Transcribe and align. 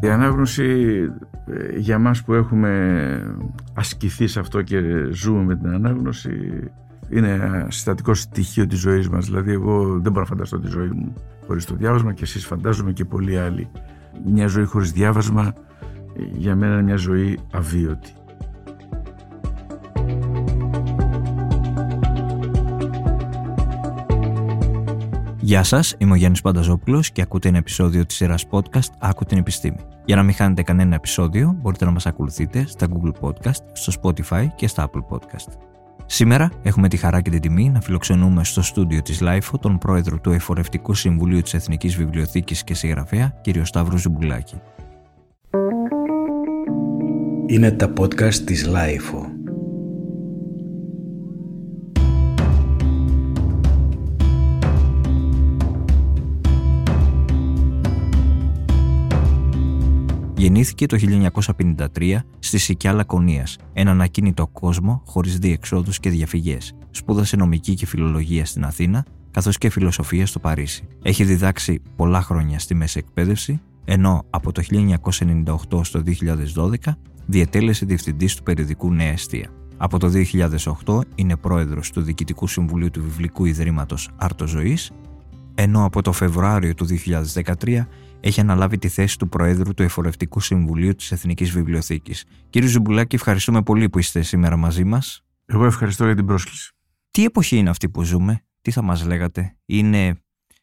Η 0.00 0.08
ανάγνωση 0.08 0.98
ε, 1.46 1.78
για 1.78 1.98
μας 1.98 2.24
που 2.24 2.34
έχουμε 2.34 3.34
ασκηθεί 3.74 4.26
σε 4.26 4.40
αυτό 4.40 4.62
και 4.62 4.80
ζούμε 5.10 5.42
με 5.42 5.56
την 5.56 5.68
ανάγνωση 5.68 6.30
είναι 7.10 7.30
ένα 7.30 7.66
συστατικό 7.70 8.14
στοιχείο 8.14 8.66
της 8.66 8.78
ζωής 8.78 9.08
μας. 9.08 9.24
Δηλαδή 9.24 9.52
εγώ 9.52 9.82
δεν 9.82 10.12
μπορώ 10.12 10.20
να 10.20 10.24
φανταστώ 10.24 10.58
τη 10.58 10.68
ζωή 10.68 10.88
μου 10.88 11.12
χωρίς 11.46 11.64
το 11.64 11.74
διάβασμα 11.74 12.12
και 12.12 12.22
εσείς 12.22 12.46
φαντάζομαι 12.46 12.92
και 12.92 13.04
πολλοί 13.04 13.38
άλλοι. 13.38 13.70
Μια 14.26 14.46
ζωή 14.46 14.64
χωρίς 14.64 14.92
διάβασμα 14.92 15.52
για 16.32 16.56
μένα 16.56 16.72
είναι 16.72 16.82
μια 16.82 16.96
ζωή 16.96 17.38
αβίωτη. 17.52 18.12
Γεια 25.48 25.62
σας, 25.62 25.94
είμαι 25.98 26.12
ο 26.12 26.14
Γιάννης 26.14 26.40
Πανταζόπουλος 26.40 27.10
και 27.10 27.22
ακούτε 27.22 27.48
ένα 27.48 27.58
επεισόδιο 27.58 28.06
της 28.06 28.16
σειράς 28.16 28.44
podcast 28.50 28.88
Άκου 28.98 29.24
την 29.24 29.38
Επιστήμη. 29.38 29.76
Για 30.04 30.16
να 30.16 30.22
μην 30.22 30.34
χάνετε 30.34 30.62
κανένα 30.62 30.94
επεισόδιο, 30.94 31.56
μπορείτε 31.60 31.84
να 31.84 31.90
μας 31.90 32.06
ακολουθείτε 32.06 32.64
στα 32.66 32.86
Google 32.90 33.12
Podcast, 33.20 33.62
στο 33.72 33.92
Spotify 34.02 34.46
και 34.56 34.66
στα 34.68 34.90
Apple 34.90 35.14
Podcast. 35.14 35.52
Σήμερα 36.06 36.50
έχουμε 36.62 36.88
τη 36.88 36.96
χαρά 36.96 37.20
και 37.20 37.30
την 37.30 37.40
τιμή 37.40 37.70
να 37.70 37.80
φιλοξενούμε 37.80 38.44
στο 38.44 38.62
στούντιο 38.62 39.02
της 39.02 39.18
LIFO 39.22 39.60
τον 39.60 39.78
πρόεδρο 39.78 40.20
του 40.20 40.30
Εφορευτικού 40.30 40.94
Συμβουλίου 40.94 41.40
της 41.40 41.54
Εθνικής 41.54 41.96
Βιβλιοθήκης 41.96 42.64
και 42.64 42.74
συγγραφέα, 42.74 43.34
κ. 43.42 43.66
Σταύρου 43.66 43.98
Ζουμπουλάκη. 43.98 44.60
Είναι 47.46 47.70
τα 47.70 47.92
podcast 47.98 48.34
της 48.34 48.68
LIFO. 48.68 49.27
Γεννήθηκε 60.38 60.86
το 60.86 60.96
1953 61.96 62.16
στη 62.38 62.58
Σικιά 62.58 62.92
Λακωνίας, 62.92 63.56
έναν 63.72 64.00
ακίνητο 64.00 64.46
κόσμο 64.46 65.02
χωρίς 65.06 65.38
διεξόδους 65.38 65.98
και 66.00 66.10
διαφυγές. 66.10 66.74
Σπούδασε 66.90 67.36
νομική 67.36 67.74
και 67.74 67.86
φιλολογία 67.86 68.44
στην 68.44 68.64
Αθήνα, 68.64 69.04
καθώς 69.30 69.58
και 69.58 69.70
φιλοσοφία 69.70 70.26
στο 70.26 70.38
Παρίσι. 70.38 70.88
Έχει 71.02 71.24
διδάξει 71.24 71.82
πολλά 71.96 72.22
χρόνια 72.22 72.58
στη 72.58 72.74
μέση 72.74 72.98
εκπαίδευση, 72.98 73.60
ενώ 73.84 74.24
από 74.30 74.52
το 74.52 74.62
1998 75.70 75.84
στο 75.84 76.02
2012 76.54 76.96
διετέλεσε 77.26 77.86
διευθυντής 77.86 78.34
του 78.36 78.42
περιοδικού 78.42 78.92
Νέα 78.92 79.12
Αιστεία. 79.12 79.50
Από 79.76 79.98
το 79.98 80.12
2008 80.86 81.00
είναι 81.14 81.36
πρόεδρος 81.36 81.90
του 81.90 82.00
Διοικητικού 82.00 82.46
Συμβουλίου 82.46 82.90
του 82.90 83.02
Βιβλικού 83.02 83.44
Ιδρύματος 83.44 84.10
Άρτο 84.16 84.46
Ζωής, 84.46 84.90
ενώ 85.54 85.84
από 85.84 86.02
το 86.02 86.12
Φεβρουάριο 86.12 86.74
του 86.74 86.86
2013 86.86 87.86
έχει 88.20 88.40
αναλάβει 88.40 88.78
τη 88.78 88.88
θέση 88.88 89.18
του 89.18 89.28
Προέδρου 89.28 89.74
του 89.74 89.82
Εφορευτικού 89.82 90.40
Συμβουλίου 90.40 90.94
της 90.94 91.12
Εθνικής 91.12 91.50
Βιβλιοθήκης. 91.50 92.24
Κύριε 92.50 92.68
Ζουμπουλάκη, 92.68 93.14
ευχαριστούμε 93.14 93.62
πολύ 93.62 93.88
που 93.88 93.98
είστε 93.98 94.22
σήμερα 94.22 94.56
μαζί 94.56 94.84
μας. 94.84 95.24
Εγώ 95.46 95.64
ευχαριστώ 95.64 96.04
για 96.04 96.14
την 96.14 96.26
πρόσκληση. 96.26 96.72
Τι 97.10 97.24
εποχή 97.24 97.56
είναι 97.56 97.70
αυτή 97.70 97.88
που 97.88 98.02
ζούμε, 98.02 98.44
τι 98.62 98.70
θα 98.70 98.82
μας 98.82 99.06
λέγατε, 99.06 99.56
είναι 99.66 100.14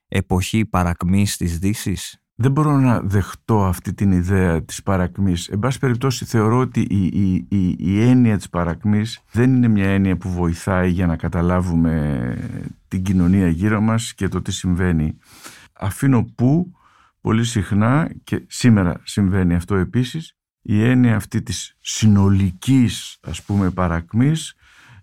εποχή 0.07 0.65
παρακμής 0.65 1.37
της 1.37 1.59
δύσης; 1.59 2.19
Δεν 2.35 2.51
μπορώ 2.51 2.77
να 2.77 3.01
δεχτώ 3.01 3.65
αυτή 3.65 3.93
την 3.93 4.11
ιδέα 4.11 4.63
της 4.63 4.83
παρακμής. 4.83 5.47
Εν 5.47 5.59
πάση 5.59 5.79
περιπτώσει 5.79 6.25
θεωρώ 6.25 6.57
ότι 6.57 6.81
η, 6.81 7.05
η, 7.05 7.47
η, 7.49 7.75
η 7.77 8.01
έννοια 8.01 8.37
της 8.37 8.49
παρακμής 8.49 9.21
δεν 9.31 9.55
είναι 9.55 9.67
μια 9.67 9.89
έννοια 9.89 10.17
που 10.17 10.29
βοηθάει 10.29 10.89
για 10.89 11.05
να 11.05 11.15
καταλάβουμε 11.15 12.37
την 12.87 13.03
κοινωνία 13.03 13.47
γύρω 13.47 13.81
μας 13.81 14.13
και 14.13 14.27
το 14.27 14.41
τι 14.41 14.51
συμβαίνει. 14.51 15.17
Αφήνω 15.73 16.23
που 16.35 16.71
πολύ 17.25 17.43
συχνά 17.43 18.11
και 18.23 18.45
σήμερα 18.47 19.01
συμβαίνει 19.03 19.55
αυτό 19.55 19.75
επίσης 19.75 20.37
η 20.61 20.83
έννοια 20.83 21.15
αυτή 21.15 21.41
της 21.41 21.77
συνολικής 21.79 23.17
ας 23.21 23.43
πούμε 23.43 23.71
παρακμής 23.71 24.55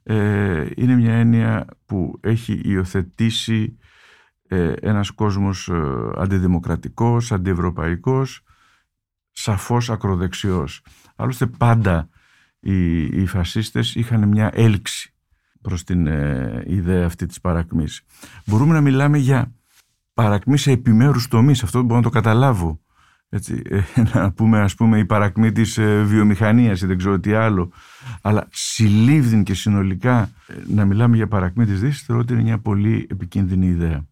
ε, 0.02 0.66
είναι 0.76 0.94
μια 0.94 1.14
έννοια 1.14 1.66
που 1.86 2.18
έχει 2.20 2.60
υιοθετήσει 2.64 3.78
ε, 4.48 4.72
ένας 4.80 5.10
κόσμος 5.10 5.68
ε, 5.68 6.10
αντιδημοκρατικός, 6.16 7.32
αντιευρωπαϊκός, 7.32 8.42
σαφώς 9.30 9.90
ακροδεξιός. 9.90 10.84
Άλλωστε 11.16 11.46
πάντα 11.46 12.08
οι, 12.60 13.02
οι 13.02 13.26
φασίστες 13.26 13.94
είχαν 13.94 14.28
μια 14.28 14.50
έλξη 14.54 15.14
προς 15.60 15.84
την 15.84 16.06
ε, 16.06 16.62
ιδέα 16.66 17.06
αυτή 17.06 17.26
της 17.26 17.40
παρακμής. 17.40 18.02
Μπορούμε 18.46 18.72
να 18.72 18.80
μιλάμε 18.80 19.18
για 19.18 19.52
παρακμή 20.14 20.58
σε 20.58 20.70
επιμέρους 20.70 21.28
τομείς, 21.28 21.62
αυτό 21.62 21.82
μπορώ 21.82 21.96
να 21.96 22.02
το 22.02 22.10
καταλάβω. 22.10 22.80
Έτσι, 23.28 23.62
ε, 23.64 23.82
να 24.14 24.32
πούμε 24.32 24.60
ας 24.60 24.74
πούμε 24.74 24.98
η 24.98 25.04
παρακμή 25.04 25.52
της 25.52 25.78
ε, 25.78 26.02
βιομηχανίας 26.02 26.80
ή 26.80 26.86
δεν 26.86 26.98
ξέρω 26.98 27.20
τι 27.20 27.32
άλλο 27.32 27.72
αλλά 28.22 28.48
συλλήβδην 28.50 29.42
και 29.42 29.54
συνολικά 29.54 30.32
ε, 30.46 30.54
να 30.68 30.84
μιλάμε 30.84 31.16
για 31.16 31.28
παρακμή 31.28 31.64
της 31.66 31.80
Δύσης 31.80 32.02
θεωρώ 32.02 32.22
ότι 32.22 32.32
είναι 32.32 32.42
μια 32.42 32.58
πολύ 32.58 33.06
επικίνδυνη 33.10 33.66
ιδέα. 33.66 34.06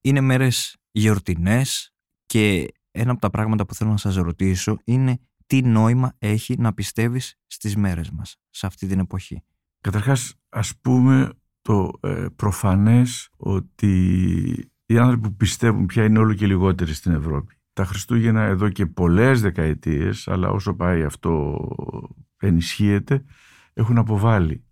Είναι 0.00 0.20
μέρες 0.20 0.76
γιορτινές 0.90 1.94
και 2.26 2.72
ένα 2.90 3.10
από 3.10 3.20
τα 3.20 3.30
πράγματα 3.30 3.66
που 3.66 3.74
θέλω 3.74 3.90
να 3.90 3.96
σας 3.96 4.14
ρωτήσω 4.14 4.78
είναι 4.84 5.18
τι 5.46 5.62
νόημα 5.62 6.14
έχει 6.18 6.54
να 6.58 6.74
πιστεύεις 6.74 7.34
στις 7.46 7.76
μέρες 7.76 8.10
μας 8.10 8.36
σε 8.50 8.66
αυτή 8.66 8.86
την 8.86 8.98
εποχή. 8.98 9.42
Καταρχάς 9.80 10.34
ας 10.48 10.76
πούμε 10.80 11.30
το 11.62 11.90
ε, 12.00 12.26
προφανές 12.36 13.28
ότι 13.36 14.72
οι 14.86 14.98
άνθρωποι 14.98 15.28
που 15.28 15.36
πιστεύουν 15.36 15.86
πια 15.86 16.04
είναι 16.04 16.18
όλο 16.18 16.34
και 16.34 16.46
λιγότεροι 16.46 16.94
στην 16.94 17.12
Ευρώπη. 17.12 17.54
Τα 17.72 17.84
Χριστούγεννα 17.84 18.42
εδώ 18.42 18.68
και 18.68 18.86
πολλές 18.86 19.40
δεκαετίες, 19.40 20.28
αλλά 20.28 20.48
όσο 20.48 20.74
πάει 20.74 21.02
αυτό 21.02 21.58
ενισχύεται, 22.38 23.24
έχουν 23.72 23.98
αποβάλει 23.98 24.64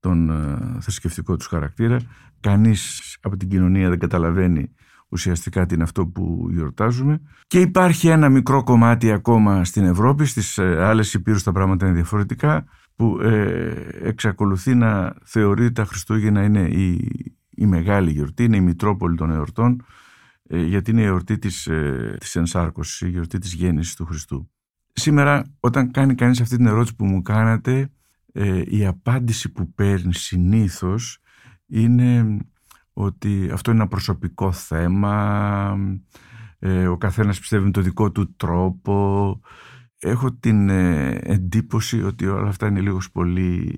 τον 0.00 0.30
ε, 0.30 0.80
θρησκευτικό 0.80 1.36
τους 1.36 1.46
χαρακτήρα. 1.46 1.98
Κανείς 2.40 3.16
από 3.22 3.36
την 3.36 3.48
κοινωνία 3.48 3.88
δεν 3.88 3.98
καταλαβαίνει 3.98 4.74
ουσιαστικά 5.08 5.66
τι 5.66 5.74
είναι 5.74 5.82
αυτό 5.82 6.06
που 6.06 6.48
γιορτάζουμε. 6.50 7.20
Και 7.46 7.60
υπάρχει 7.60 8.08
ένα 8.08 8.28
μικρό 8.28 8.62
κομμάτι 8.62 9.12
ακόμα 9.12 9.64
στην 9.64 9.84
Ευρώπη, 9.84 10.24
στις 10.24 10.58
ε, 10.58 10.84
άλλες 10.84 11.14
υπήρους 11.14 11.42
τα 11.42 11.52
πράγματα 11.52 11.86
είναι 11.86 11.94
διαφορετικά, 11.94 12.64
που 12.96 13.20
ε, 13.20 13.72
εξακολουθεί 14.02 14.74
να 14.74 15.14
θεωρεί 15.24 15.64
ότι 15.64 15.72
τα 15.72 15.84
Χριστούγεννα 15.84 16.44
είναι 16.44 16.60
η 16.60 17.10
η 17.56 17.66
μεγάλη 17.66 18.10
γιορτή, 18.10 18.44
είναι 18.44 18.56
η 18.56 18.60
Μητρόπολη 18.60 19.16
των 19.16 19.30
εορτών, 19.30 19.84
ε, 20.48 20.62
γιατί 20.62 20.90
είναι 20.90 21.00
η 21.00 21.04
εορτή 21.04 21.38
της, 21.38 21.66
ε, 21.66 22.16
της 22.20 22.36
ενσάρκωσης, 22.36 23.00
η 23.00 23.08
γιορτή 23.08 23.38
της 23.38 23.52
γέννησης 23.52 23.94
του 23.94 24.04
Χριστού. 24.04 24.50
Σήμερα 24.92 25.54
όταν 25.60 25.90
κάνει 25.90 26.14
κανείς 26.14 26.40
αυτή 26.40 26.56
την 26.56 26.66
ερώτηση 26.66 26.96
που 26.96 27.04
μου 27.04 27.22
κάνατε, 27.22 27.90
ε, 28.32 28.62
η 28.66 28.86
απάντηση 28.86 29.52
που 29.52 29.72
παίρνει 29.74 30.14
συνήθως 30.14 31.18
είναι 31.66 32.38
ότι 32.92 33.50
αυτό 33.52 33.70
είναι 33.70 33.80
ένα 33.80 33.88
προσωπικό 33.88 34.52
θέμα, 34.52 35.78
ο 36.90 36.96
καθένας 36.96 37.38
πιστεύει 37.38 37.64
με 37.64 37.70
το 37.70 37.80
δικό 37.80 38.12
του 38.12 38.36
τρόπο. 38.36 39.40
Έχω 39.98 40.32
την 40.32 40.68
εντύπωση 40.68 42.02
ότι 42.02 42.26
όλα 42.26 42.48
αυτά 42.48 42.66
είναι 42.66 42.80
λίγο 42.80 42.98
πολύ 43.12 43.76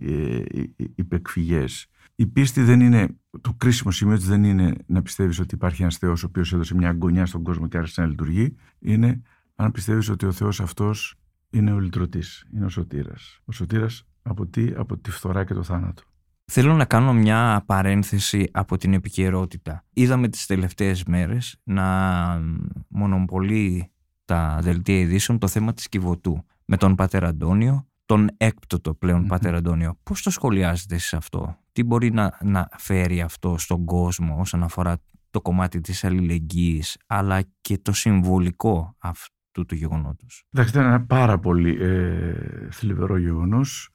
υπεκφυγές. 0.95 1.87
Η 2.15 2.27
πίστη 2.27 2.63
δεν 2.63 2.81
είναι, 2.81 3.09
το 3.41 3.55
κρίσιμο 3.57 3.91
σημείο 3.91 4.17
της 4.17 4.27
δεν 4.27 4.45
είναι 4.45 4.75
να 4.87 5.03
πιστεύεις 5.03 5.39
ότι 5.39 5.55
υπάρχει 5.55 5.83
ένας 5.83 5.97
Θεός 5.97 6.23
ο 6.23 6.27
οποίος 6.27 6.53
έδωσε 6.53 6.75
μια 6.75 6.89
αγωνιά 6.89 7.27
στον 7.27 7.43
κόσμο 7.43 7.67
και 7.67 7.79
άρχισε 7.79 8.01
να 8.01 8.07
λειτουργεί. 8.07 8.57
Είναι 8.79 9.23
αν 9.55 9.73
πιστεύεις 9.73 10.09
ότι 10.09 10.27
ο 10.27 10.33
Θεός 10.33 10.61
αυτός 10.61 11.15
είναι 11.51 11.73
ο 11.73 11.79
λυτρωτής, 11.79 12.47
είναι 12.55 12.65
ο 12.65 12.69
σωτήρας. 12.69 13.41
Ο 13.45 13.53
σωτήρας 13.53 14.07
από 14.23 14.47
τι, 14.47 14.73
από 14.77 14.99
τη 14.99 15.11
φθορά 15.11 15.45
και 15.45 15.55
το 15.55 15.63
θάνατο. 15.63 16.03
Θέλω 16.45 16.75
να 16.75 16.85
κάνω 16.85 17.13
μια 17.13 17.63
παρένθεση 17.67 18.49
από 18.53 18.77
την 18.77 18.93
επικαιρότητα. 18.93 19.85
Είδαμε 19.93 20.29
τις 20.29 20.47
τελευταίες 20.47 21.05
μέρες 21.05 21.61
να 21.65 22.41
μονοπολεί 22.89 23.91
τα 24.25 24.59
δελτία 24.63 24.99
ειδήσεων 24.99 25.39
το 25.39 25.49
θέμα 25.49 25.73
της 25.73 25.89
Κιβωτού 25.89 26.45
με 26.65 26.77
τον 26.77 26.95
Πατέρα 26.95 27.29
Αντώνιο 27.29 27.89
τον 28.09 28.29
έκπτωτο 28.37 28.95
πλέον 28.95 29.25
mm-hmm. 29.25 29.29
Πάτερ 29.29 29.55
Αντώνιο. 29.55 29.99
Πώς 30.03 30.23
το 30.23 30.31
σχολιάζετε 30.31 30.99
σε 30.99 31.17
αυτό, 31.17 31.57
τι 31.79 31.85
μπορεί 31.85 32.13
να, 32.13 32.39
να 32.43 32.69
φέρει 32.77 33.21
αυτό 33.21 33.59
στον 33.59 33.85
κόσμο 33.85 34.37
όσον 34.41 34.63
αφορά 34.63 34.97
το 35.31 35.41
κομμάτι 35.41 35.81
της 35.81 36.05
αλληλεγγύης 36.05 36.97
αλλά 37.07 37.41
και 37.61 37.79
το 37.79 37.93
συμβολικό 37.93 38.97
αυτού 38.99 39.67
του 39.67 39.75
γεγονότος; 39.75 40.45
Εντάξει, 40.53 40.73
ήταν 40.73 40.87
ένα 40.87 41.05
πάρα 41.05 41.39
πολύ 41.39 41.77
ε, 41.81 42.35
θλιβερό 42.71 43.17
γεγονός 43.17 43.91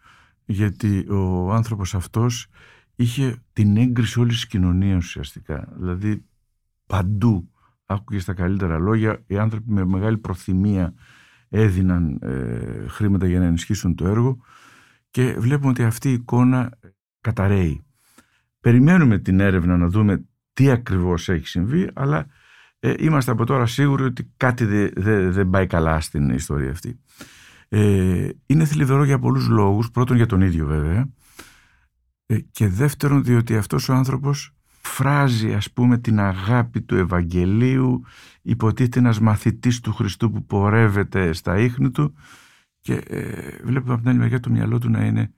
γιατί 0.46 1.10
ο 1.10 1.54
άνθρωπος 1.54 1.96
αυτός 1.96 2.48
είχε 2.96 3.44
την 3.54 3.78
έγκριση 3.78 4.20
όλης 4.20 4.34
της 4.34 4.48
κοινωνίας 4.48 5.06
ουσιαστικά. 5.06 5.74
Δηλαδή 5.76 6.26
παντού 6.86 7.52
άκουγε 7.86 8.20
στα 8.20 8.34
καλύτερα 8.34 8.78
λόγια 8.78 9.24
οι 9.28 9.38
άνθρωποι 9.38 9.72
με 9.72 9.86
μεγάλη 9.86 10.18
προθυμία 10.18 10.94
έδιναν 11.50 12.20
ε, 12.22 12.88
χρήματα 12.88 13.28
για 13.28 13.40
να 13.40 13.46
ενισχύσουν 13.46 13.96
το 13.96 14.08
έργο 14.08 14.38
και 15.10 15.36
βλέπουμε 15.40 15.70
ότι 15.70 15.84
αυτή 15.84 16.10
η 16.10 16.14
εικόνα 16.14 16.80
καταραίει. 17.24 17.84
Περιμένουμε 18.60 19.18
την 19.18 19.40
έρευνα 19.40 19.78
να 19.78 19.88
δούμε 19.88 20.26
τι 20.54 20.70
ακριβώς 20.70 21.30
έχει 21.30 21.48
συμβεί, 21.48 21.90
αλλά 21.94 22.28
ε, 22.80 22.94
είμαστε 22.98 23.32
από 23.32 23.46
τώρα 23.46 23.66
σίγουροι 23.66 24.04
ότι 24.04 24.32
κάτι 24.38 24.66
δεν 24.66 25.32
δε, 25.32 25.46
πάει 25.46 25.68
καλά 25.68 26.00
στην 26.00 26.30
ιστορία 26.30 26.72
αυτή. 26.72 27.00
Ε, 27.70 28.30
είναι 28.46 28.66
θλιβερό 28.66 29.04
για 29.04 29.20
πολλούς 29.20 29.48
λόγους. 29.48 29.92
Πρώτον 29.92 30.16
για 30.16 30.26
τον 30.26 30.42
ίδιο 30.42 30.66
βέβαια. 30.66 31.10
Ε, 32.26 32.40
και 32.52 32.68
δεύτερον 32.68 33.24
διότι 33.24 33.58
αυτός 33.58 33.90
ο 33.90 33.94
άνθρωπος 33.94 34.54
φράζει 34.82 35.54
ας 35.54 35.72
πούμε 35.72 35.98
την 35.98 36.20
αγάπη 36.20 36.82
του 36.82 36.96
Ευαγγελίου 36.96 38.04
υποτίθεται 38.42 39.00
ένας 39.00 39.20
μαθητής 39.20 39.80
του 39.80 39.94
Χριστού 39.94 40.32
που 40.32 40.46
πορεύεται 40.46 41.34
στα 41.34 41.58
ίχνη 41.58 41.92
του 41.92 42.16
και 42.82 42.94
ε, 42.94 43.58
βλέπουμε 43.64 43.94
από 43.94 44.02
την 44.02 44.10
άλλη 44.10 44.20
μεριά 44.20 44.40
το 44.40 44.50
μυαλό 44.50 44.80
του 44.80 44.90
να 44.90 45.06
είναι 45.06 45.32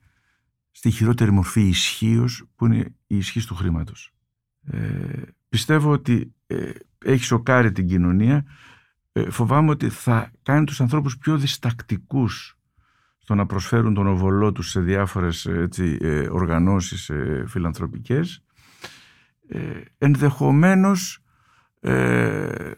στη 0.76 0.90
χειρότερη 0.90 1.30
μορφή 1.30 1.60
ισχύως 1.60 2.44
που 2.56 2.66
είναι 2.66 2.94
η 3.06 3.16
ισχύ 3.16 3.46
του 3.46 3.54
χρήματος. 3.54 4.12
Ε, 4.62 5.22
πιστεύω 5.48 5.90
ότι 5.90 6.34
ε, 6.46 6.70
έχει 7.04 7.24
σοκάρει 7.24 7.72
την 7.72 7.86
κοινωνία. 7.86 8.44
Ε, 9.12 9.30
φοβάμαι 9.30 9.70
ότι 9.70 9.88
θα 9.88 10.30
κάνει 10.42 10.64
τους 10.64 10.80
ανθρώπους 10.80 11.18
πιο 11.18 11.38
διστακτικούς 11.38 12.58
στο 13.18 13.34
να 13.34 13.46
προσφέρουν 13.46 13.94
τον 13.94 14.06
οβολό 14.06 14.52
τους 14.52 14.70
σε 14.70 14.80
διάφορες 14.80 15.46
έτσι, 15.46 15.98
ε, 16.00 16.28
οργανώσεις 16.28 17.08
ε, 17.08 17.44
φιλανθρωπικές. 17.48 18.44
Ε, 19.48 19.80
ενδεχομένως 19.98 21.24
ε, 21.80 22.70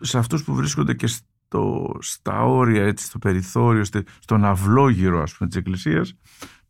σε 0.00 0.18
αυτούς 0.18 0.44
που 0.44 0.54
βρίσκονται 0.54 0.94
και 0.94 1.06
στο, 1.06 1.96
στα 2.00 2.44
όρια, 2.44 2.84
έτσι, 2.84 3.04
στο 3.04 3.18
περιθώριο, 3.18 3.84
στον 4.18 4.44
αυλόγυρο 4.44 5.22
ας 5.22 5.36
πούμε, 5.36 5.48
της 5.48 5.58
Εκκλησίας, 5.58 6.14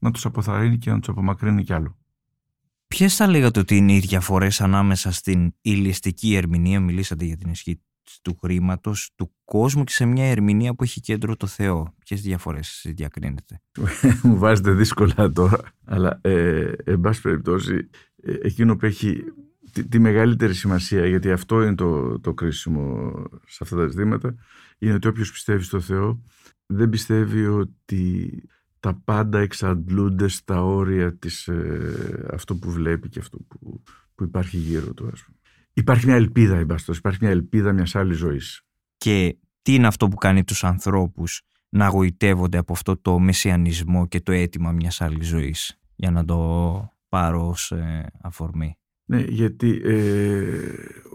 να 0.03 0.11
τους 0.11 0.25
αποθαρρύνει 0.25 0.79
και 0.79 0.91
να 0.91 0.99
τους 0.99 1.09
απομακρύνει 1.09 1.65
κι 1.65 1.73
άλλο. 1.73 1.97
Ποιες 2.87 3.17
θα 3.17 3.27
λέγατε 3.27 3.61
ότι 3.61 3.77
είναι 3.77 3.93
οι 3.93 3.99
διαφορές 3.99 4.61
ανάμεσα 4.61 5.13
στην 5.13 5.55
ηλιστική 5.61 6.35
ερμηνεία, 6.35 6.81
μιλήσατε 6.81 7.25
για 7.25 7.37
την 7.37 7.51
ισχύ 7.51 7.81
του 8.23 8.39
χρήματος, 8.43 9.11
του 9.15 9.33
κόσμου 9.45 9.85
και 9.85 9.93
σε 9.93 10.05
μια 10.05 10.25
ερμηνεία 10.25 10.75
που 10.75 10.83
έχει 10.83 11.01
κέντρο 11.01 11.37
το 11.37 11.47
Θεό; 11.47 11.95
Ποιες 12.05 12.23
διαφορές 12.23 12.87
διακρίνετε; 12.89 13.61
Μου 14.23 14.39
βάζετε 14.39 14.73
δύσκολα 14.73 15.31
τώρα, 15.31 15.61
αλλά 15.85 16.19
ε, 16.23 16.73
εν 16.85 17.01
πάση 17.01 17.21
περιπτώσει, 17.21 17.89
ε, 18.23 18.33
εκείνο 18.43 18.77
που 18.77 18.87
έχει 18.87 19.25
τη, 19.89 19.99
μεγαλύτερη 19.99 20.55
σημασία, 20.55 21.07
γιατί 21.07 21.31
αυτό 21.31 21.63
είναι 21.63 21.75
το, 21.75 22.21
το 22.21 22.35
κρίσιμο 22.35 23.13
σε 23.47 23.59
αυτά 23.61 23.77
τα 23.77 23.87
ζητήματα, 23.87 24.35
είναι 24.79 24.95
ότι 24.95 25.09
όποιος 25.09 25.33
πιστεύει 25.33 25.63
στο 25.63 25.81
Θεό 25.81 26.23
δεν 26.67 26.89
πιστεύει 26.89 27.47
ότι 27.47 28.31
τα 28.83 28.95
πάντα 29.05 29.39
εξαντλούνται 29.39 30.29
στα 30.29 30.65
όρια 30.65 31.17
της 31.19 31.49
ε, 31.49 32.27
αυτό 32.33 32.57
που 32.57 32.71
βλέπει 32.71 33.09
και 33.09 33.19
αυτό 33.19 33.39
που, 33.39 33.83
που 34.15 34.25
υπάρχει 34.25 34.57
γύρω 34.57 34.95
του. 34.95 35.09
Ας 35.13 35.25
πούμε. 35.25 35.39
Υπάρχει 35.73 36.07
μια 36.07 36.15
ελπίδα, 36.15 36.57
εμπαστός, 36.57 36.99
υπάρχει 36.99 37.19
μια 37.21 37.31
ελπίδα 37.31 37.73
μιας 37.73 37.95
άλλης 37.95 38.17
ζωής. 38.17 38.63
Και 38.97 39.37
τι 39.63 39.75
είναι 39.75 39.87
αυτό 39.87 40.09
που 40.09 40.17
κάνει 40.17 40.45
τους 40.45 40.65
ανθρώπους 40.65 41.43
να 41.69 41.89
γοητεύονται 41.89 42.59
από 42.59 42.73
αυτό 42.73 42.97
το 42.97 43.19
μεσιανισμό 43.19 44.07
και 44.07 44.21
το 44.21 44.33
αίτημα 44.33 44.73
μιας 44.73 45.01
άλλης 45.01 45.27
ζωής, 45.27 45.81
για 45.95 46.11
να 46.11 46.25
το 46.25 46.89
πάρω 47.09 47.49
ως 47.49 47.71
ε, 47.71 48.07
αφορμή. 48.23 48.77
Ναι, 49.05 49.21
γιατί 49.21 49.81
ε, 49.85 50.59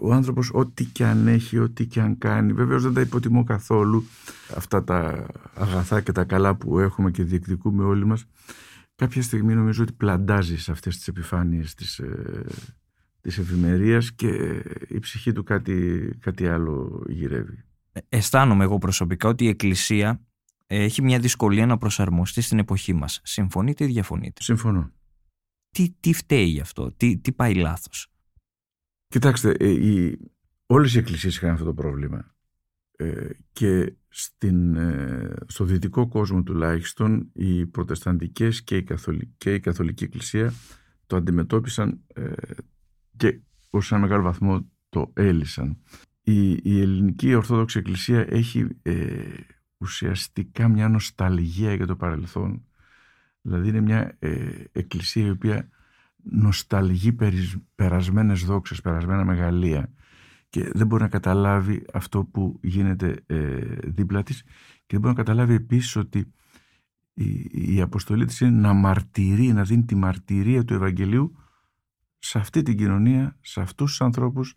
ο 0.00 0.12
άνθρωπος 0.12 0.50
ό,τι 0.52 0.84
και 0.84 1.04
αν 1.04 1.26
έχει, 1.26 1.58
ό,τι 1.58 1.86
και 1.86 2.00
αν 2.00 2.18
κάνει, 2.18 2.52
βεβαίως 2.52 2.82
δεν 2.82 2.92
τα 2.94 3.00
υποτιμώ 3.00 3.44
καθόλου 3.44 4.04
αυτά 4.56 4.84
τα 4.84 5.26
αγαθά 5.54 6.00
και 6.00 6.12
τα 6.12 6.24
καλά 6.24 6.56
που 6.56 6.78
έχουμε 6.78 7.10
και 7.10 7.22
διεκδικούμε 7.22 7.84
όλοι 7.84 8.04
μας, 8.04 8.24
κάποια 8.94 9.22
στιγμή 9.22 9.54
νομίζω 9.54 9.82
ότι 9.82 9.92
πλαντάζεις 9.92 10.62
σε 10.62 10.70
αυτές 10.70 10.96
τις 10.96 11.08
επιφάνειες 11.08 11.74
της, 11.74 11.98
ε, 11.98 12.44
της 13.20 13.38
ευημερίας 13.38 14.12
και 14.12 14.62
η 14.88 14.98
ψυχή 14.98 15.32
του 15.32 15.42
κάτι, 15.42 16.08
κάτι 16.20 16.48
άλλο 16.48 17.04
γυρεύει. 17.08 17.64
Ε, 17.92 18.00
αισθάνομαι 18.08 18.64
εγώ 18.64 18.78
προσωπικά 18.78 19.28
ότι 19.28 19.44
η 19.44 19.48
Εκκλησία 19.48 20.20
έχει 20.66 21.02
μια 21.02 21.18
δυσκολία 21.18 21.66
να 21.66 21.78
προσαρμοστεί 21.78 22.40
στην 22.40 22.58
εποχή 22.58 22.92
μας. 22.92 23.20
Συμφωνείτε 23.24 23.84
ή 23.84 23.86
διαφωνείτε; 23.86 24.42
Συμφωνώ 24.42 24.92
τι, 25.70 25.94
τι 26.00 26.12
φταίει 26.12 26.46
γι' 26.46 26.60
αυτό, 26.60 26.92
τι, 26.92 27.18
τι 27.18 27.32
πάει 27.32 27.54
λάθος. 27.54 28.12
Κοιτάξτε, 29.08 29.50
ε, 29.50 29.68
οι, 29.68 30.18
όλες 30.66 30.94
οι 30.94 30.98
εκκλησίες 30.98 31.36
είχαν 31.36 31.50
αυτό 31.50 31.64
το 31.64 31.74
πρόβλημα 31.74 32.34
ε, 32.96 33.28
και 33.52 33.96
στην, 34.08 34.74
ε, 34.76 35.34
στο 35.46 35.64
δυτικό 35.64 36.08
κόσμο 36.08 36.42
τουλάχιστον 36.42 37.30
οι 37.32 37.66
προτεσταντικές 37.66 38.62
και 38.62 38.76
η, 38.76 38.82
καθολική, 38.82 39.34
και 39.38 39.54
η 39.54 39.60
καθολική 39.60 40.04
εκκλησία 40.04 40.52
το 41.06 41.16
αντιμετώπισαν 41.16 42.00
ε, 42.14 42.32
και 43.16 43.40
ως 43.70 43.92
ένα 43.92 44.00
μεγάλο 44.00 44.22
βαθμό 44.22 44.70
το 44.88 45.10
έλυσαν. 45.14 45.82
Η, 46.22 46.50
η 46.50 46.80
ελληνική 46.80 47.34
ορθόδοξη 47.34 47.78
εκκλησία 47.78 48.26
έχει 48.28 48.68
ε, 48.82 49.30
ουσιαστικά 49.78 50.68
μια 50.68 50.88
νοσταλγία 50.88 51.74
για 51.74 51.86
το 51.86 51.96
παρελθόν 51.96 52.67
Δηλαδή 53.48 53.68
είναι 53.68 53.80
μια 53.80 54.16
ε, 54.18 54.64
εκκλησία 54.72 55.26
η 55.26 55.30
οποία 55.30 55.68
νοσταλγεί 56.22 57.16
περασμένες 57.74 58.44
δόξες, 58.44 58.80
περασμένα 58.80 59.24
μεγαλεία 59.24 59.92
και 60.48 60.70
δεν 60.72 60.86
μπορεί 60.86 61.02
να 61.02 61.08
καταλάβει 61.08 61.84
αυτό 61.92 62.24
που 62.24 62.58
γίνεται 62.62 63.22
ε, 63.26 63.60
δίπλα 63.84 64.22
της 64.22 64.42
και 64.86 64.96
δεν 64.96 65.00
μπορεί 65.00 65.14
να 65.14 65.22
καταλάβει 65.22 65.54
επίσης 65.54 65.96
ότι 65.96 66.32
η, 67.14 67.48
η 67.74 67.80
αποστολή 67.80 68.24
της 68.24 68.40
είναι 68.40 68.60
να 68.60 68.72
μαρτυρεί, 68.72 69.52
να 69.52 69.62
δίνει 69.62 69.84
τη 69.84 69.94
μαρτυρία 69.94 70.64
του 70.64 70.74
Ευαγγελίου 70.74 71.36
σε 72.18 72.38
αυτή 72.38 72.62
την 72.62 72.76
κοινωνία, 72.76 73.36
σε 73.40 73.60
αυτούς 73.60 73.90
τους 73.90 74.00
ανθρώπους 74.00 74.54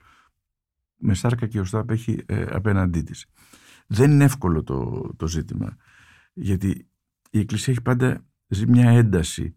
με 0.95 1.13
σάρκα 1.13 1.47
και 1.47 1.59
οστά 1.59 1.85
που 1.85 1.93
έχει 1.93 2.23
ε, 2.25 2.45
απέναντί 2.49 3.01
της. 3.01 3.25
Δεν 3.87 4.11
είναι 4.11 4.23
εύκολο 4.23 4.63
το, 4.63 5.09
το 5.17 5.27
ζήτημα 5.27 5.77
γιατί 6.33 6.87
η 7.29 7.39
Εκκλησία 7.39 7.73
έχει 7.73 7.81
πάντα 7.81 8.13
ζει 8.13 8.30
μια 8.67 8.89
ένταση 8.89 9.55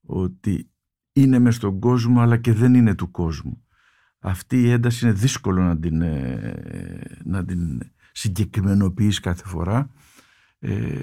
ότι 0.00 0.70
είναι 1.12 1.38
μες 1.38 1.54
στον 1.54 1.78
κόσμο 1.78 2.20
αλλά 2.20 2.36
και 2.36 2.52
δεν 2.52 2.74
είναι 2.74 2.94
του 2.94 3.10
κόσμου. 3.10 3.64
Αυτή 4.18 4.62
η 4.62 4.70
ένταση 4.70 5.04
είναι 5.04 5.14
δύσκολο 5.14 5.62
να 5.62 5.78
την, 5.78 6.02
ε, 6.02 7.20
να 7.24 7.44
την 7.44 7.80
συγκεκριμενοποιείς 8.12 9.20
κάθε 9.20 9.44
φορά. 9.44 9.90
Ε, 10.58 11.02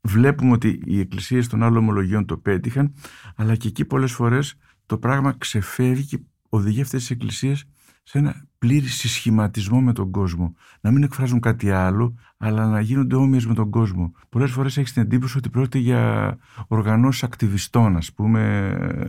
βλέπουμε 0.00 0.52
ότι 0.52 0.82
οι 0.84 1.00
εκκλησίες 1.00 1.48
των 1.48 1.62
άλλων 1.62 1.76
ομολογιών 1.76 2.26
το 2.26 2.36
πέτυχαν 2.36 2.94
αλλά 3.36 3.56
και 3.56 3.68
εκεί 3.68 3.84
πολλές 3.84 4.12
φορές 4.12 4.54
το 4.86 4.98
πράγμα 4.98 5.32
ξεφεύγει 5.38 6.04
και 6.04 6.18
οδηγεί 6.48 6.80
αυτές 6.80 7.00
τις 7.00 7.10
εκκλησίες 7.10 7.64
σε 8.02 8.18
ένα 8.18 8.48
πλήρη 8.60 8.86
συσχηματισμό 8.86 9.80
με 9.80 9.92
τον 9.92 10.10
κόσμο. 10.10 10.54
Να 10.80 10.90
μην 10.90 11.02
εκφράζουν 11.02 11.40
κάτι 11.40 11.70
άλλο, 11.70 12.14
αλλά 12.36 12.66
να 12.66 12.80
γίνονται 12.80 13.16
όμοιες 13.16 13.46
με 13.46 13.54
τον 13.54 13.70
κόσμο. 13.70 14.12
Πολλές 14.28 14.50
φορές 14.50 14.76
έχεις 14.76 14.92
την 14.92 15.02
εντύπωση 15.02 15.38
ότι 15.38 15.48
πρόκειται 15.50 15.78
για 15.78 16.36
οργανώσεις 16.68 17.22
ακτιβιστών, 17.22 17.96
ας 17.96 18.12
πούμε, 18.12 19.08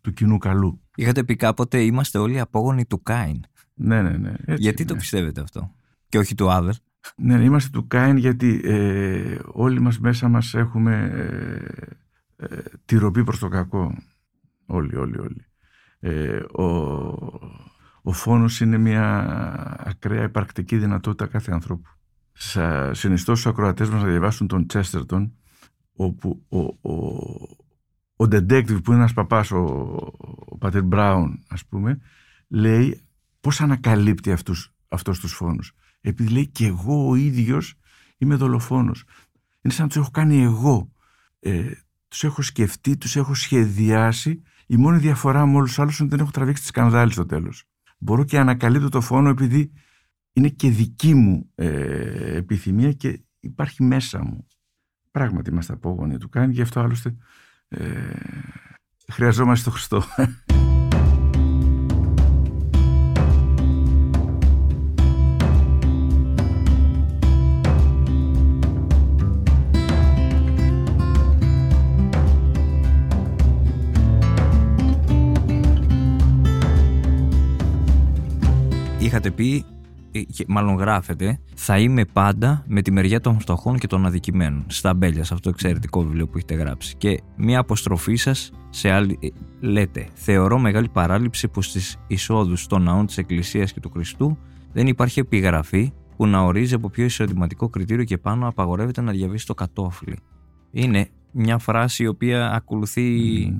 του 0.00 0.12
κοινού 0.12 0.38
καλού. 0.38 0.80
Είχατε 0.94 1.24
πει 1.24 1.36
κάποτε 1.36 1.82
είμαστε 1.82 2.18
όλοι 2.18 2.40
απόγονοι 2.40 2.84
του 2.84 3.02
Κάιν. 3.02 3.40
Ναι, 3.74 4.02
ναι, 4.02 4.16
ναι. 4.16 4.34
γιατί 4.56 4.84
το 4.84 4.94
πιστεύετε 4.94 5.40
αυτό, 5.40 5.74
και 6.08 6.18
όχι 6.18 6.34
του 6.34 6.50
Άβελ; 6.50 6.74
Ναι, 7.16 7.36
ναι, 7.36 7.44
είμαστε 7.44 7.70
του 7.72 7.86
Κάιν 7.86 8.16
γιατί 8.16 8.60
ε, 8.64 9.38
όλοι 9.46 9.80
μας 9.80 9.98
μέσα 9.98 10.28
μας 10.28 10.54
έχουμε 10.54 11.10
ε, 12.36 12.46
ε, 12.46 12.62
τη 12.84 12.96
ροπή 12.96 13.24
προς 13.24 13.38
το 13.38 13.48
κακό. 13.48 13.94
Όλοι, 14.66 14.96
όλοι, 14.96 15.18
όλοι. 15.18 15.44
Ε, 16.00 16.36
ο, 16.36 16.64
ο 18.08 18.12
φόνος 18.12 18.60
είναι 18.60 18.78
μια 18.78 19.26
ακραία 19.78 20.22
υπαρκτική 20.22 20.76
δυνατότητα 20.76 21.26
κάθε 21.26 21.52
ανθρώπου. 21.52 21.88
Σα 22.32 22.94
συνιστώ 22.94 23.34
στους 23.34 23.46
ακροατές 23.46 23.88
μας 23.88 24.02
να 24.02 24.08
διαβάσουν 24.08 24.46
τον 24.46 24.66
Τσέστερτον 24.66 25.32
όπου 25.92 26.44
ο, 26.48 26.58
ο, 26.58 26.94
ο 28.16 28.24
detective 28.24 28.82
που 28.82 28.92
είναι 28.92 29.00
ένας 29.00 29.12
παπάς, 29.12 29.50
ο, 29.50 29.58
ο 30.46 30.58
Πατέρ 30.58 30.82
Μπράουν 30.82 31.44
ας 31.48 31.66
πούμε, 31.66 32.00
λέει 32.48 33.02
πώς 33.40 33.60
ανακαλύπτει 33.60 34.32
αυτούς, 34.32 34.74
αυτούς 34.88 35.20
τους 35.20 35.32
φόνους. 35.32 35.72
Επειδή 36.00 36.32
λέει 36.32 36.46
και 36.46 36.66
εγώ 36.66 37.08
ο 37.08 37.14
ίδιος 37.14 37.74
είμαι 38.18 38.34
δολοφόνος. 38.34 39.04
Είναι 39.60 39.74
σαν 39.74 39.82
να 39.82 39.88
τους 39.88 39.96
έχω 39.96 40.10
κάνει 40.10 40.42
εγώ. 40.42 40.92
Ε, 41.40 41.70
τους 42.08 42.24
έχω 42.24 42.42
σκεφτεί, 42.42 42.96
τους 42.96 43.16
έχω 43.16 43.34
σχεδιάσει. 43.34 44.42
Η 44.66 44.76
μόνη 44.76 44.98
διαφορά 44.98 45.46
με 45.46 45.56
όλους 45.56 45.68
τους 45.68 45.78
άλλους 45.78 45.98
είναι 45.98 46.06
ότι 46.06 46.16
δεν 46.16 46.24
έχω 46.24 46.34
τραβήξει 46.34 46.62
τη 46.62 46.68
σκανδάλη 46.68 47.12
στο 47.12 47.26
τέλος 47.26 47.68
μπορώ 47.98 48.24
και 48.24 48.38
ανακαλύπτω 48.38 48.88
το 48.88 49.00
φόνο 49.00 49.28
επειδή 49.28 49.72
είναι 50.32 50.48
και 50.48 50.70
δική 50.70 51.14
μου 51.14 51.50
ε, 51.54 52.36
επιθυμία 52.36 52.92
και 52.92 53.22
υπάρχει 53.40 53.82
μέσα 53.82 54.24
μου. 54.24 54.46
Πράγματι 55.10 55.50
είμαστε 55.50 55.72
απόγονοι 55.72 56.18
του 56.18 56.28
κάνει, 56.28 56.52
γι' 56.52 56.62
αυτό 56.62 56.80
άλλωστε 56.80 57.16
ε, 57.68 57.84
χρειαζόμαστε 59.12 59.64
το 59.64 59.70
Χριστό. 59.70 60.02
Είχατε 79.08 79.30
πει 79.30 79.64
ε, 80.12 80.22
μάλλον 80.46 80.74
γράφεται, 80.74 81.38
θα 81.54 81.78
είμαι 81.78 82.04
πάντα 82.04 82.64
με 82.66 82.82
τη 82.82 82.92
μεριά 82.92 83.20
των 83.20 83.40
φτωχών 83.40 83.78
και 83.78 83.86
των 83.86 84.06
αδικημένων. 84.06 84.64
Στα 84.66 84.94
μπέλια, 84.94 85.24
σε 85.24 85.34
αυτό 85.34 85.40
το 85.40 85.48
εξαιρετικό 85.48 86.02
βιβλίο 86.02 86.26
που 86.28 86.36
έχετε 86.36 86.54
γράψει. 86.54 86.96
Και 86.96 87.20
μία 87.36 87.58
αποστροφή 87.58 88.16
σας 88.16 88.52
σε 88.70 88.90
άλλη. 88.90 89.18
Ε, 89.22 89.28
λέτε, 89.60 90.08
θεωρώ 90.14 90.58
μεγάλη 90.58 90.88
παράληψη 90.88 91.48
που 91.48 91.62
στις 91.62 91.96
εισόδους 92.06 92.66
των 92.66 92.82
ναών 92.82 93.06
της 93.06 93.18
Εκκλησίας 93.18 93.72
και 93.72 93.80
του 93.80 93.90
Χριστού 93.90 94.38
δεν 94.72 94.86
υπάρχει 94.86 95.20
επιγραφή 95.20 95.92
που 96.16 96.26
να 96.26 96.40
ορίζει 96.40 96.74
από 96.74 96.90
πιο 96.90 97.04
εισοδηματικό 97.04 97.68
κριτήριο 97.68 98.04
και 98.04 98.18
πάνω 98.18 98.48
απαγορεύεται 98.48 99.00
να 99.00 99.12
διαβεί 99.12 99.44
το 99.44 99.54
κατόφλι. 99.54 100.18
Είναι 100.70 101.08
μια 101.32 101.58
φράση 101.58 102.02
η 102.02 102.06
οποία 102.06 102.50
ακολουθεί 102.50 103.10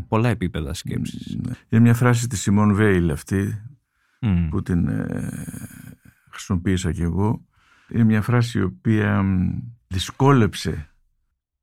πολλά 0.08 0.28
επίπεδα 0.28 0.74
σκέψης. 0.74 1.36
Ναι. 1.42 1.52
Είναι 1.68 1.82
μια 1.82 1.94
φράση 1.94 2.28
της 2.28 2.40
Σιμών 2.40 2.74
Βέιλ 2.74 3.10
αυτή 3.10 3.62
που 4.50 4.62
την 4.62 4.88
ε, 4.88 5.30
χρησιμοποίησα 6.30 6.92
κι 6.92 7.02
εγώ. 7.02 7.44
Είναι 7.88 8.04
μια 8.04 8.22
φράση 8.22 8.58
η 8.58 8.62
οποία 8.62 9.24
δυσκόλεψε 9.86 10.90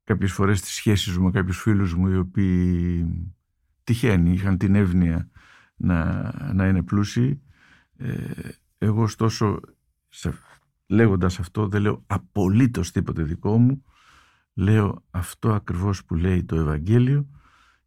κάποιες 0.03 0.31
φορές 0.31 0.61
τις 0.61 0.73
σχέσεις 0.73 1.17
μου 1.17 1.25
με 1.25 1.31
κάποιους 1.31 1.61
φίλους 1.61 1.95
μου 1.95 2.07
οι 2.07 2.17
οποίοι 2.17 3.05
τυχαίνει, 3.83 4.31
είχαν 4.31 4.57
την 4.57 4.75
εύνοια 4.75 5.29
να, 5.75 6.31
να 6.53 6.67
είναι 6.67 6.83
πλούσιοι. 6.83 7.41
Ε, 7.97 8.49
εγώ 8.77 9.01
ωστόσο 9.01 9.59
λέγοντας 10.87 11.39
αυτό 11.39 11.67
δεν 11.67 11.81
λέω 11.81 12.03
απολύτως 12.07 12.91
τίποτε 12.91 13.23
δικό 13.23 13.57
μου 13.57 13.83
λέω 14.53 15.03
αυτό 15.11 15.53
ακριβώς 15.53 16.05
που 16.05 16.15
λέει 16.15 16.43
το 16.43 16.55
Ευαγγέλιο 16.55 17.27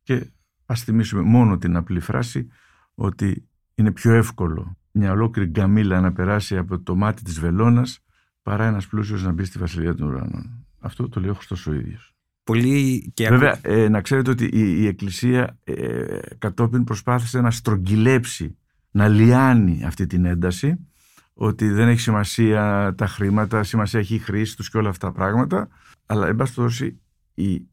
και 0.03 0.33
ας 0.67 0.83
θυμίσουμε 0.83 1.23
μόνο 1.23 1.59
την 1.59 1.77
απλή 1.77 2.01
φράση 2.01 2.49
ότι 2.95 3.49
είναι 3.79 3.93
πιο 3.93 4.13
εύκολο 4.13 4.77
μια 4.99 5.13
ολόκληρη 5.13 5.49
γκαμίλα 5.49 6.01
να 6.01 6.13
περάσει 6.13 6.57
από 6.57 6.81
το 6.81 6.95
μάτι 6.95 7.23
της 7.23 7.41
βελόνας 7.41 8.05
παρά 8.43 8.65
ένας 8.67 8.87
πλούσιος 8.87 9.23
να 9.23 9.33
μπει 9.33 9.45
στη 9.45 9.59
Βασιλεία 9.59 9.95
των 9.95 10.09
Ουρανών. 10.09 10.67
Αυτό 10.81 11.09
το 11.09 11.21
λέει 11.21 11.31
ο 11.31 11.35
Χριστός 11.35 11.67
ο 11.67 11.73
ίδιος. 11.73 12.13
Πολύ 12.45 13.11
και 13.15 13.29
Βέβαια, 13.29 13.59
ε, 13.63 13.89
να 13.89 14.01
ξέρετε 14.01 14.31
ότι 14.31 14.45
η, 14.53 14.87
Εκκλησία 14.87 15.59
ε, 15.65 16.19
κατόπιν 16.39 16.85
προσπάθησε 16.85 17.41
να 17.41 17.51
στρογγυλέψει, 17.51 18.57
να 18.91 19.09
λιάνει 19.09 19.85
αυτή 19.85 20.07
την 20.07 20.25
ένταση, 20.25 20.89
ότι 21.33 21.69
δεν 21.69 21.89
έχει 21.89 22.01
σημασία 22.01 22.95
τα 22.97 23.07
χρήματα, 23.07 23.63
σημασία 23.63 24.01
έχει 24.01 24.15
η 24.15 24.19
χρήση 24.19 24.57
τους 24.57 24.71
και 24.71 24.79
όλα 24.79 24.89
αυτά 24.89 25.07
τα 25.07 25.13
πράγματα 25.13 25.69
αλλά 26.07 26.27
εν 26.27 26.37
πάση 26.37 26.55
περιπτώσει 26.55 27.01
η, 27.35 27.69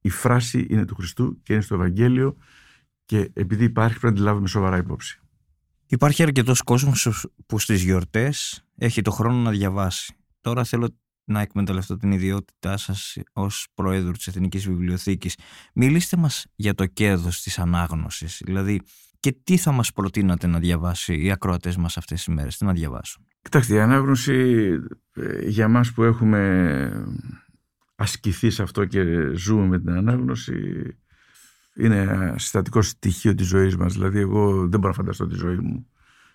η 0.00 0.08
φράση 0.08 0.66
είναι 0.70 0.84
του 0.84 0.94
Χριστού 0.94 1.40
και 1.42 1.52
είναι 1.52 1.62
στο 1.62 1.74
Ευαγγέλιο 1.74 2.36
και 3.04 3.30
επειδή 3.32 3.64
υπάρχει 3.64 3.98
πρέπει 3.98 4.14
να 4.14 4.20
τη 4.20 4.26
λάβουμε 4.26 4.48
σοβαρά 4.48 4.76
υπόψη. 4.76 5.23
Υπάρχει 5.94 6.22
αρκετός 6.22 6.62
κόσμος 6.62 7.26
που 7.46 7.58
στις 7.58 7.82
γιορτές 7.82 8.64
έχει 8.76 9.02
το 9.02 9.10
χρόνο 9.10 9.38
να 9.38 9.50
διαβάσει. 9.50 10.14
Τώρα 10.40 10.64
θέλω 10.64 10.98
να 11.24 11.40
εκμεταλλευτώ 11.40 11.96
την 11.96 12.12
ιδιότητά 12.12 12.76
σας 12.76 13.16
ως 13.32 13.66
Προέδρου 13.74 14.12
της 14.12 14.26
Εθνικής 14.26 14.66
Βιβλιοθήκης. 14.66 15.36
Μιλήστε 15.74 16.16
μας 16.16 16.46
για 16.54 16.74
το 16.74 16.86
κέρδος 16.86 17.42
της 17.42 17.58
ανάγνωσης. 17.58 18.42
Δηλαδή, 18.44 18.80
και 19.20 19.36
τι 19.44 19.56
θα 19.56 19.72
μας 19.72 19.92
προτείνατε 19.92 20.46
να 20.46 20.58
διαβάσει 20.58 21.22
οι 21.22 21.30
ακροατές 21.30 21.76
μας 21.76 21.96
αυτές 21.96 22.24
τις 22.24 22.34
μέρες, 22.34 22.56
τι 22.56 22.64
να 22.64 22.72
διαβάσουν; 22.72 23.26
Κοιτάξτε, 23.42 23.74
η 23.74 23.80
ανάγνωση 23.80 24.68
ε, 25.12 25.48
για 25.48 25.68
μας 25.68 25.92
που 25.92 26.02
έχουμε 26.02 27.06
ασκηθεί 27.94 28.50
σε 28.50 28.62
αυτό 28.62 28.84
και 28.84 29.02
ζούμε 29.34 29.66
με 29.66 29.78
την 29.78 29.90
ανάγνωση 29.90 30.54
είναι 31.76 32.34
συστατικό 32.36 32.82
στοιχείο 32.82 33.34
της 33.34 33.46
ζωής 33.46 33.76
μας. 33.76 33.92
Δηλαδή 33.92 34.18
εγώ 34.18 34.68
δεν 34.68 34.80
μπορώ 34.80 34.88
να 34.88 34.92
φανταστώ 34.92 35.26
τη 35.26 35.34
ζωή 35.34 35.56
μου 35.56 35.86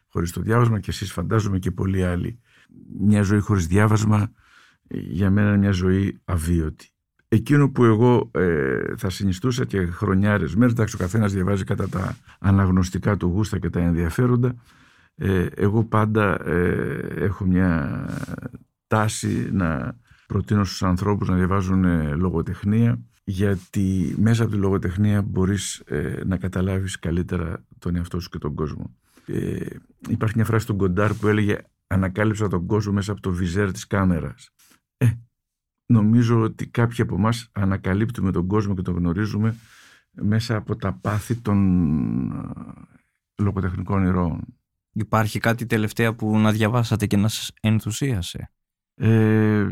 χωρίς 0.08 0.32
το 0.32 0.42
διάβασμα 0.42 0.80
και 0.80 0.90
εσείς 0.90 1.12
φαντάζομαι 1.12 1.60
και 1.60 1.72
πολλοί 1.72 2.06
άλλοι. 2.06 2.40
Μια 3.00 3.22
ζωή 3.22 3.40
χωρίς 3.40 3.68
διάβασμα 3.68 4.32
για 4.90 5.30
μένα 5.30 5.48
είναι 5.48 5.58
μια 5.58 5.72
ζωή 5.72 6.20
αβίωτη. 6.26 6.90
Εκείνο 7.28 7.70
που 7.70 7.84
εγώ 7.84 8.32
ε, 8.34 8.96
θα 8.98 9.10
συνιστούσα 9.10 9.66
και 9.66 9.86
χρονιάρες 9.86 10.56
μέρες, 10.56 10.74
εντάξει 10.74 10.96
ο 10.96 11.00
καθένας 11.00 11.34
διαβάζει 11.34 11.64
κατά 11.64 11.90
τα 11.90 12.16
αναγνωστικά 12.40 13.18
του 13.18 13.28
γούστα 13.28 13.60
και 13.60 13.70
τα 13.70 13.80
ενδιαφέροντα, 13.80 14.56
ε, 15.16 15.46
εγώ 15.56 15.84
πάντα 15.84 16.46
ε, 16.46 17.08
έχω 17.16 17.46
μια 17.46 18.06
τάση 18.88 19.50
να 19.52 19.98
προτείνω 20.28 20.64
στους 20.64 20.84
ανθρώπους 20.84 21.28
να 21.28 21.36
διαβάζουν 21.36 21.84
ε, 21.84 22.16
λογοτεχνία 22.16 23.00
γιατί 23.30 24.16
μέσα 24.18 24.44
από 24.44 24.52
τη 24.52 24.58
λογοτεχνία 24.58 25.22
μπορείς 25.22 25.82
ε, 25.86 26.22
να 26.26 26.38
καταλάβεις 26.38 27.00
καλύτερα 27.00 27.66
τον 27.80 27.96
εαυτό 27.96 28.20
σου 28.20 28.30
και 28.30 28.38
τον 28.38 28.56
κόσμο. 28.56 28.96
Ε, 29.26 29.66
υπάρχει 30.10 30.36
μια 30.36 30.46
φράση 30.46 30.66
του 30.66 30.74
Γκοντάρ 30.74 31.14
που 31.14 31.28
έλεγε 31.28 31.58
«Ανακάλυψα 31.88 32.48
τον 32.48 32.66
κόσμο 32.66 32.94
μέσα 32.94 33.12
από 33.12 33.22
το 33.22 33.32
βιζέρ 33.32 33.72
της 33.72 33.88
κάμερας». 33.88 34.50
Ε, 34.98 35.10
νομίζω 35.86 36.40
ότι 36.42 36.68
κάποιοι 36.68 37.02
από 37.02 37.16
εμάς 37.16 37.50
ανακαλύπτουμε 37.52 38.32
τον 38.32 38.48
κόσμο 38.48 38.76
και 38.76 38.82
τον 38.82 38.96
γνωρίζουμε 38.96 39.56
μέσα 40.12 40.56
από 40.56 40.76
τα 40.76 40.94
πάθη 40.94 41.36
των 41.36 41.58
λογοτεχνικών 43.36 44.04
ηρώων. 44.04 44.42
Υπάρχει 44.94 45.40
κάτι 45.40 45.66
τελευταία 45.66 46.16
που 46.16 46.40
να 46.40 46.52
διαβάσατε 46.52 47.06
και 47.06 47.18
να 47.18 47.28
σας 47.28 47.52
ενθουσίασε; 47.62 48.52
Ε, 48.96 49.68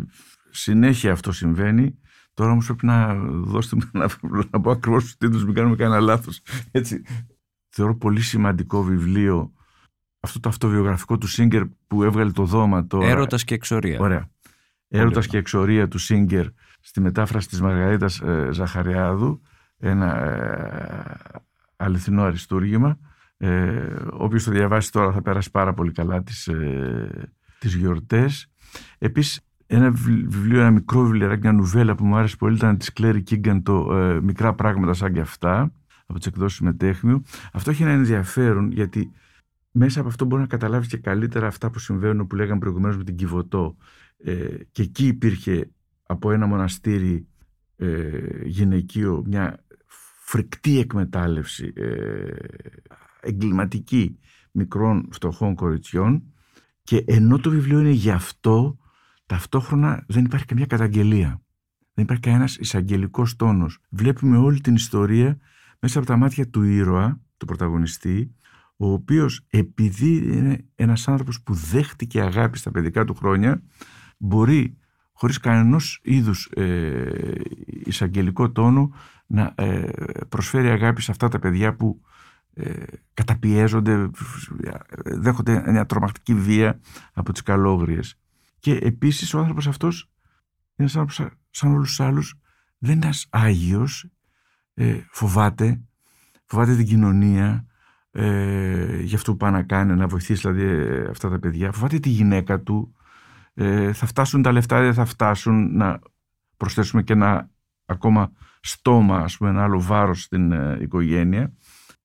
συνέχεια 0.49 1.11
αυτό 1.11 1.31
συμβαίνει. 1.31 1.99
Τώρα 2.37 2.51
όμως 2.51 2.65
πρέπει 2.65 2.85
να 2.85 3.15
δώσετε 3.29 3.89
να, 3.91 4.09
να 4.51 4.61
πω 4.61 4.71
ακριβώς 4.71 5.03
τους 5.03 5.17
τίτλους, 5.17 5.45
μην 5.45 5.53
κάνουμε 5.53 5.75
κανένα 5.75 5.99
λάθος. 5.99 6.41
Θεωρώ 7.69 7.95
πολύ 7.95 8.21
σημαντικό 8.21 8.83
βιβλίο 8.83 9.51
αυτό 10.19 10.39
το 10.39 10.49
αυτοβιογραφικό 10.49 11.17
του 11.17 11.27
Σίγκερ 11.27 11.63
που 11.87 12.03
έβγαλε 12.03 12.31
το 12.31 12.43
δώμα 12.43 12.87
τώρα. 12.87 13.07
Έρωτας 13.07 13.43
και 13.43 13.53
εξορία. 13.53 13.99
Ωραία. 13.99 14.29
Έρωτας 14.87 15.27
και 15.27 15.37
εξορία 15.37 15.87
του 15.87 15.97
Σίγκερ 15.97 16.45
στη 16.79 17.01
μετάφραση 17.01 17.47
της 17.47 17.61
Μαργαρίτας 17.61 18.21
ε, 18.21 18.49
Ζαχαριάδου. 18.51 19.41
Ένα 19.77 20.23
ε, 20.23 21.41
αληθινό 21.75 22.23
αριστούργημα. 22.23 22.97
Ε, 23.37 23.95
Όποιος 24.11 24.43
το 24.43 24.51
διαβάσει 24.51 24.91
τώρα 24.91 25.11
θα 25.11 25.21
περάσει 25.21 25.51
πάρα 25.51 25.73
πολύ 25.73 25.91
καλά 25.91 26.23
τις 26.23 26.47
ε, 26.47 27.31
τις 27.59 27.75
γιορτές. 27.75 28.47
Επίσης 28.97 29.41
ένα 29.67 29.91
βιβλίο, 29.91 30.59
ένα 30.59 30.71
μικρό 30.71 31.03
βιβλίο, 31.03 31.37
μια 31.41 31.51
νουβέλα 31.51 31.95
που 31.95 32.05
μου 32.05 32.15
άρεσε 32.15 32.35
πολύ 32.35 32.55
ήταν 32.55 32.77
της 32.77 32.93
Κλέρι 32.93 33.21
Κίγκαν 33.21 33.63
το 33.63 33.97
ε, 33.97 34.21
Μικρά 34.21 34.53
πράγματα 34.53 34.93
σαν 34.93 35.13
και 35.13 35.19
αυτά 35.19 35.71
από 36.05 36.17
τις 36.17 36.27
εκδόσεις 36.27 36.59
Μετέχνιου. 36.59 37.21
Αυτό 37.53 37.71
έχει 37.71 37.83
ένα 37.83 37.91
ενδιαφέρον 37.91 38.71
γιατί 38.71 39.11
μέσα 39.71 39.99
από 39.99 40.09
αυτό 40.09 40.25
μπορεί 40.25 40.41
να 40.41 40.47
καταλάβεις 40.47 40.87
και 40.87 40.97
καλύτερα 40.97 41.47
αυτά 41.47 41.69
που 41.69 41.79
συμβαίνουν 41.79 42.27
που 42.27 42.35
λέγαμε 42.35 42.59
προηγουμένως 42.59 42.97
με 42.97 43.03
την 43.03 43.15
Κιβωτό. 43.15 43.77
Ε, 44.17 44.55
και 44.71 44.81
εκεί 44.81 45.07
υπήρχε 45.07 45.69
από 46.03 46.31
ένα 46.31 46.45
μοναστήρι 46.45 47.27
ε, 47.75 48.19
γυναικείο 48.43 49.23
μια 49.25 49.63
φρικτή 50.17 50.79
εκμετάλλευση 50.79 51.73
ε, 51.75 52.29
εγκληματική 53.21 54.19
μικρών 54.51 55.07
φτωχών 55.11 55.55
κοριτσιών 55.55 56.23
και 56.83 57.03
ενώ 57.07 57.39
το 57.39 57.49
βιβλίο 57.49 57.79
είναι 57.79 57.89
γι' 57.89 58.11
αυτό 58.11 58.77
ταυτόχρονα 59.27 60.03
δεν 60.07 60.25
υπάρχει 60.25 60.45
καμία 60.45 60.65
καταγγελία. 60.65 61.41
Δεν 61.93 62.03
υπάρχει 62.05 62.23
κανένας 62.23 62.55
εισαγγελικός 62.55 63.35
τόνος. 63.35 63.79
Βλέπουμε 63.89 64.37
όλη 64.37 64.61
την 64.61 64.75
ιστορία 64.75 65.37
μέσα 65.79 65.97
από 65.97 66.07
τα 66.07 66.17
μάτια 66.17 66.49
του 66.49 66.63
ήρωα, 66.63 67.21
του 67.37 67.45
πρωταγωνιστή, 67.45 68.35
ο 68.77 68.91
οποίος 68.91 69.45
επειδή 69.49 70.37
είναι 70.37 70.65
ένας 70.75 71.07
άνθρωπος 71.07 71.41
που 71.41 71.53
δέχτηκε 71.53 72.21
αγάπη 72.21 72.57
στα 72.57 72.71
παιδικά 72.71 73.05
του 73.05 73.13
χρόνια, 73.13 73.61
μπορεί 74.17 74.77
χωρίς 75.13 75.39
κανένας 75.39 75.99
είδους 76.01 76.45
ε, 76.45 77.41
εισαγγελικό 77.65 78.51
τόνο 78.51 78.91
να 79.25 79.53
ε, 79.55 79.89
προσφέρει 80.29 80.69
αγάπη 80.69 81.01
σε 81.01 81.11
αυτά 81.11 81.27
τα 81.27 81.39
παιδιά 81.39 81.75
που 81.75 82.01
ε, 82.53 82.73
καταπιέζονται, 83.13 84.09
δέχονται 85.03 85.71
μια 85.71 85.85
τρομακτική 85.85 86.33
βία 86.33 86.79
από 87.13 87.31
τις 87.31 87.41
καλόγριες. 87.43 88.19
Και 88.59 88.73
επίσης 88.81 89.33
ο 89.33 89.39
άνθρωπος 89.39 89.67
αυτός 89.67 90.11
είναι 90.75 90.87
σαν, 90.87 91.07
σαν 91.49 91.73
όλους 91.73 91.87
τους 91.87 91.99
άλλους, 91.99 92.35
δεν 92.77 92.95
είναι 92.95 93.05
ένας 93.05 93.27
Άγιος, 93.29 94.09
ε, 94.73 94.99
φοβάται, 95.11 95.81
φοβάται 96.45 96.75
την 96.75 96.85
κοινωνία, 96.85 97.65
ε, 98.11 99.01
για 99.01 99.17
αυτό 99.17 99.31
που 99.31 99.37
πάει 99.37 99.51
να 99.51 99.63
κάνει, 99.63 99.95
να 99.95 100.07
βοηθήσει 100.07 100.41
δηλαδή 100.41 100.63
ε, 100.63 101.07
αυτά 101.09 101.29
τα 101.29 101.39
παιδιά, 101.39 101.71
φοβάται 101.71 101.99
τη 101.99 102.09
γυναίκα 102.09 102.61
του, 102.61 102.95
ε, 103.53 103.93
θα 103.93 104.05
φτάσουν 104.05 104.41
τα 104.41 104.51
λεφτά, 104.51 104.81
δεν 104.81 104.93
θα 104.93 105.05
φτάσουν 105.05 105.75
να 105.75 105.99
προσθέσουμε 106.57 107.03
και 107.03 107.13
ένα 107.13 107.49
ακόμα 107.85 108.31
στόμα, 108.59 109.17
ας 109.17 109.37
πούμε, 109.37 109.49
ένα 109.49 109.63
άλλο 109.63 109.81
βάρος 109.81 110.21
στην 110.21 110.51
ε, 110.51 110.77
οικογένεια. 110.81 111.53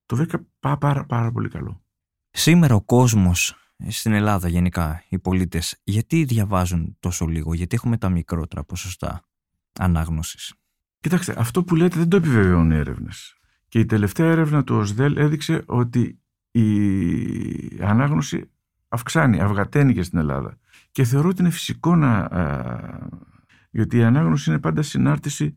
Το 0.06 0.16
βρήκα 0.16 0.46
πάρα, 0.60 0.76
πάρα, 0.76 1.04
πάρα 1.04 1.32
πολύ 1.32 1.48
καλό. 1.48 1.82
Σήμερα 2.30 2.74
ο 2.74 2.82
κόσμος 2.82 3.61
στην 3.88 4.12
Ελλάδα 4.12 4.48
γενικά 4.48 5.04
οι 5.08 5.18
πολίτες 5.18 5.80
γιατί 5.84 6.24
διαβάζουν 6.24 6.96
τόσο 7.00 7.26
λίγο, 7.26 7.54
γιατί 7.54 7.76
έχουμε 7.76 7.96
τα 7.96 8.08
μικρότερα 8.08 8.64
ποσοστά 8.64 9.24
ανάγνωσης; 9.78 10.54
Κοιτάξτε, 11.02 11.34
αυτό 11.38 11.64
που 11.64 11.74
λέτε 11.76 11.98
δεν 11.98 12.08
το 12.08 12.16
επιβεβαιώνουν 12.16 12.70
οι 12.70 12.76
έρευνες. 12.76 13.36
Και 13.68 13.78
η 13.78 13.86
τελευταία 13.86 14.30
έρευνα 14.30 14.64
του 14.64 14.76
ΟΣΔΕΛ 14.76 15.16
έδειξε 15.16 15.62
ότι 15.66 16.20
η 16.50 16.64
ανάγνωση 17.80 18.50
αυξάνει, 18.88 19.40
αυγαταίνει 19.40 19.94
και 19.94 20.02
στην 20.02 20.18
Ελλάδα. 20.18 20.58
Και 20.92 21.04
θεωρώ 21.04 21.28
ότι 21.28 21.40
είναι 21.40 21.50
φυσικό 21.50 21.96
να... 21.96 22.28
γιατί 23.70 23.96
η 23.96 24.02
ανάγνωση 24.02 24.50
είναι 24.50 24.58
πάντα 24.58 24.82
συνάρτηση 24.82 25.56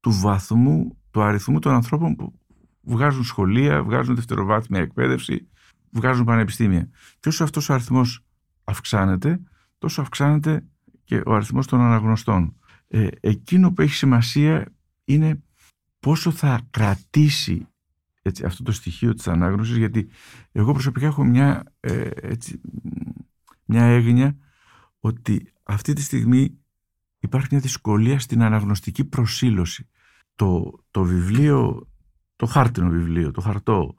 του 0.00 0.12
βαθμού, 0.12 0.96
του 1.10 1.22
αριθμού 1.22 1.58
των 1.58 1.72
ανθρώπων 1.74 2.16
που 2.16 2.34
βγάζουν 2.82 3.24
σχολεία, 3.24 3.82
βγάζουν 3.82 4.14
δευτεροβάθμια 4.14 4.80
εκπαίδευση, 4.80 5.48
βγάζουν 5.92 6.24
πανεπιστήμια. 6.24 6.88
Και 7.20 7.28
όσο 7.28 7.44
αυτός 7.44 7.68
ο 7.68 7.74
αριθμός 7.74 8.24
αυξάνεται, 8.64 9.40
τόσο 9.78 10.00
αυξάνεται 10.00 10.64
και 11.04 11.22
ο 11.26 11.34
αριθμός 11.34 11.66
των 11.66 11.80
αναγνωστών. 11.80 12.56
Ε, 12.88 13.08
εκείνο 13.20 13.72
που 13.72 13.82
έχει 13.82 13.94
σημασία 13.94 14.66
είναι 15.04 15.42
πόσο 16.00 16.30
θα 16.30 16.60
κρατήσει 16.70 17.66
έτσι, 18.22 18.44
αυτό 18.44 18.62
το 18.62 18.72
στοιχείο 18.72 19.14
της 19.14 19.28
ανάγνωσης 19.28 19.76
γιατί 19.76 20.08
εγώ 20.52 20.72
προσωπικά 20.72 21.06
έχω 21.06 21.24
μια, 21.24 21.62
ε, 21.80 22.08
έτσι, 22.14 22.60
μια 23.64 23.84
έγνοια 23.84 24.36
ότι 25.00 25.52
αυτή 25.62 25.92
τη 25.92 26.02
στιγμή 26.02 26.58
υπάρχει 27.18 27.48
μια 27.50 27.60
δυσκολία 27.60 28.18
στην 28.18 28.42
αναγνωστική 28.42 29.04
προσήλωση. 29.04 29.88
Το, 30.34 30.80
το 30.90 31.02
βιβλίο, 31.02 31.88
το 32.36 32.46
χάρτινο 32.46 32.88
βιβλίο, 32.88 33.30
το 33.30 33.40
χαρτό, 33.40 33.94
είναι 33.94 33.96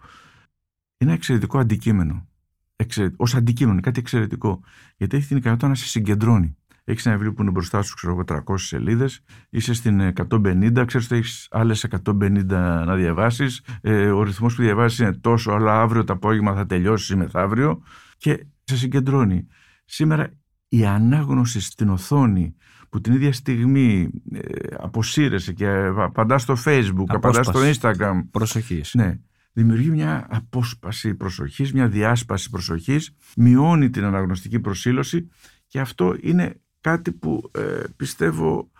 ένα 1.03 1.13
εξαιρετικό 1.13 1.59
αντικείμενο. 1.59 2.27
Εξαιρε, 2.75 3.09
ως 3.15 3.35
αντικείμενο, 3.35 3.81
κάτι 3.81 3.99
εξαιρετικό. 3.99 4.61
Γιατί 4.97 5.17
έχει 5.17 5.27
την 5.27 5.37
ικανότητα 5.37 5.67
να 5.67 5.75
σε 5.75 5.85
συγκεντρώνει. 5.85 6.57
Έχεις 6.83 7.05
ένα 7.05 7.15
βιβλίο 7.15 7.33
που 7.33 7.41
είναι 7.41 7.51
μπροστά 7.51 7.81
σου, 7.81 7.95
ξέρω 7.95 8.13
εγώ, 8.13 8.23
300 8.23 8.41
σελίδες. 8.55 9.23
Είσαι 9.49 9.73
στην 9.73 10.01
150, 10.01 10.83
ξέρεις 10.85 11.05
ότι 11.05 11.15
έχεις 11.15 11.47
άλλες 11.51 11.83
150 11.83 12.83
να 12.85 12.95
διαβάσεις. 12.95 13.61
Ε, 13.81 14.11
ο 14.11 14.23
ρυθμός 14.23 14.55
που 14.55 14.61
διαβάζει 14.61 15.03
είναι 15.03 15.13
τόσο, 15.13 15.51
αλλά 15.51 15.81
αύριο 15.81 16.03
το 16.03 16.13
απόγευμα 16.13 16.55
θα 16.55 16.65
τελειώσεις 16.65 17.09
ή 17.09 17.15
μεθαύριο. 17.15 17.81
Και 18.17 18.45
σε 18.63 18.77
συγκεντρώνει. 18.77 19.47
Σήμερα 19.85 20.29
η 20.67 20.85
ανάγνωση 20.85 21.61
στην 21.61 21.89
οθόνη 21.89 22.55
που 22.89 23.01
την 23.01 23.13
ίδια 23.13 23.33
στιγμή 23.33 24.09
ε, 24.31 24.39
αποσύρεσαι 24.77 25.53
και 25.53 25.67
απαντά 25.97 26.37
στο 26.37 26.55
facebook, 26.65 27.05
απαντάς 27.07 27.45
στο 27.45 27.59
instagram. 27.59 28.21
Προσοχής. 28.31 28.93
Ναι. 28.93 29.19
Δημιουργεί 29.53 29.89
μια 29.89 30.27
απόσπαση 30.29 31.15
προσοχής, 31.15 31.73
μια 31.73 31.87
διάσπαση 31.87 32.49
προσοχής, 32.49 33.15
μειώνει 33.35 33.89
την 33.89 34.03
αναγνωστική 34.03 34.59
προσήλωση 34.59 35.29
και 35.67 35.79
αυτό 35.79 36.15
είναι 36.21 36.59
κάτι 36.81 37.11
που 37.11 37.51
ε, 37.55 37.83
πιστεύω 37.95 38.71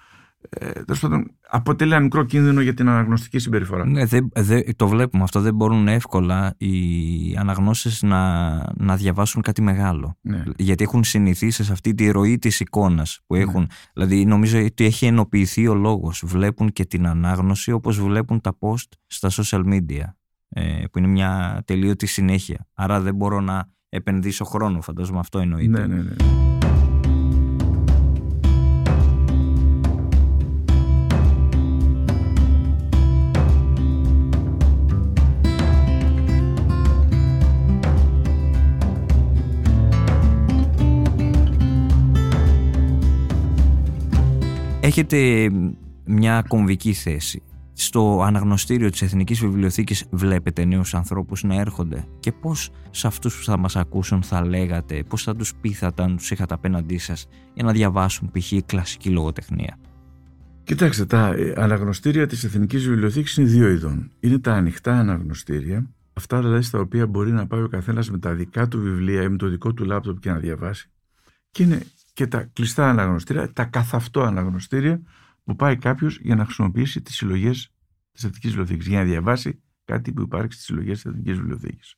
ε, 0.49 0.71
αποτελεί 1.49 1.91
ένα 1.91 2.01
μικρό 2.01 2.23
κίνδυνο 2.23 2.61
για 2.61 2.73
την 2.73 2.89
αναγνωστική 2.89 3.39
συμπεριφορά. 3.39 3.85
Ναι, 3.85 4.05
δε, 4.05 4.19
δε, 4.33 4.61
το 4.75 4.87
βλέπουμε 4.87 5.23
αυτό. 5.23 5.41
Δεν 5.41 5.55
μπορούν 5.55 5.87
εύκολα 5.87 6.53
οι 6.57 6.75
αναγνώσεις 7.37 8.01
να, 8.01 8.53
να 8.75 8.95
διαβάσουν 8.95 9.41
κάτι 9.41 9.61
μεγάλο. 9.61 10.17
Ναι. 10.21 10.43
Γιατί 10.57 10.83
έχουν 10.83 11.03
συνηθίσει 11.03 11.63
σε 11.63 11.71
αυτή 11.71 11.93
τη 11.93 12.09
ροή 12.09 12.39
της 12.39 12.59
εικόνας 12.59 13.19
που 13.25 13.35
ναι. 13.35 13.41
έχουν. 13.41 13.69
Δηλαδή 13.93 14.25
νομίζω 14.25 14.65
ότι 14.65 14.85
έχει 14.85 15.05
ενοποιηθεί 15.05 15.67
ο 15.67 15.73
λόγος. 15.73 16.23
Βλέπουν 16.25 16.71
και 16.71 16.85
την 16.85 17.07
ανάγνωση 17.07 17.71
όπως 17.71 17.99
βλέπουν 17.99 18.41
τα 18.41 18.57
post 18.59 18.87
στα 19.07 19.29
social 19.29 19.63
media. 19.65 20.03
Ε, 20.55 20.83
που 20.91 20.97
είναι 20.97 21.07
μια 21.07 21.61
τελείωτη 21.65 22.05
συνέχεια. 22.05 22.67
Άρα 22.73 22.99
δεν 22.99 23.15
μπορώ 23.15 23.41
να 23.41 23.69
επενδύσω 23.89 24.45
χρόνο. 24.45 24.81
Φαντάζομαι 24.81 25.19
αυτό 25.19 25.39
εννοείται. 25.39 25.87
Ναι, 25.87 25.95
ναι, 25.95 26.01
ναι. 26.01 26.15
έχετε 44.93 45.49
μια 46.05 46.43
κομβική 46.47 46.93
θέση. 46.93 47.41
Στο 47.73 48.21
αναγνωστήριο 48.23 48.89
της 48.89 49.01
Εθνικής 49.01 49.39
Βιβλιοθήκης 49.39 50.05
βλέπετε 50.11 50.65
νέους 50.65 50.93
ανθρώπους 50.93 51.43
να 51.43 51.55
έρχονται 51.55 52.05
και 52.19 52.31
πώς 52.31 52.71
σε 52.91 53.07
αυτούς 53.07 53.37
που 53.37 53.43
θα 53.43 53.57
μας 53.57 53.75
ακούσουν 53.75 54.23
θα 54.23 54.45
λέγατε, 54.45 55.03
πώς 55.03 55.23
θα 55.23 55.35
τους 55.35 55.55
πείθατε 55.55 56.03
αν 56.03 56.17
τους 56.17 56.31
είχατε 56.31 56.53
απέναντί 56.53 56.97
σας 56.97 57.27
για 57.53 57.63
να 57.63 57.71
διαβάσουν 57.71 58.31
π.χ. 58.31 58.53
κλασική 58.65 59.09
λογοτεχνία. 59.09 59.77
Κοιτάξτε, 60.63 61.05
τα 61.05 61.35
αναγνωστήρια 61.55 62.27
της 62.27 62.43
Εθνικής 62.43 62.87
Βιβλιοθήκης 62.87 63.37
είναι 63.37 63.47
δύο 63.47 63.69
ειδών. 63.69 64.11
Είναι 64.19 64.39
τα 64.39 64.53
ανοιχτά 64.53 64.99
αναγνωστήρια, 64.99 65.89
αυτά 66.13 66.41
δηλαδή 66.41 66.61
στα 66.61 66.79
οποία 66.79 67.07
μπορεί 67.07 67.31
να 67.31 67.47
πάει 67.47 67.61
ο 67.61 67.67
καθένας 67.67 68.11
με 68.11 68.19
τα 68.19 68.33
δικά 68.33 68.67
του 68.67 68.81
βιβλία 68.81 69.21
ή 69.23 69.29
με 69.29 69.37
το 69.37 69.47
δικό 69.47 69.73
του 69.73 69.85
λάπτοπ 69.85 70.19
και 70.19 70.29
να 70.29 70.37
διαβάσει. 70.37 70.89
Και 71.51 71.63
είναι 71.63 71.83
και 72.13 72.27
τα 72.27 72.49
κλειστά 72.53 72.89
αναγνωστήρια, 72.89 73.53
τα 73.53 73.63
καθ' 73.63 73.95
αυτό 73.95 74.21
αναγνωστήρια 74.21 75.01
που 75.43 75.55
πάει 75.55 75.77
κάποιος 75.77 76.19
για 76.19 76.35
να 76.35 76.45
χρησιμοποιήσει 76.45 77.01
τις 77.01 77.15
συλλογές 77.15 77.73
της 78.11 78.23
Εθνικής 78.23 78.49
Βιβλιοθήκης, 78.49 78.87
για 78.87 78.99
να 78.99 79.05
διαβάσει 79.05 79.61
κάτι 79.85 80.13
που 80.13 80.21
υπάρχει 80.21 80.53
στις 80.53 80.65
συλλογές 80.65 81.01
της 81.01 81.11
Εθνικής 81.11 81.37
Βιβλιοθήκης. 81.37 81.95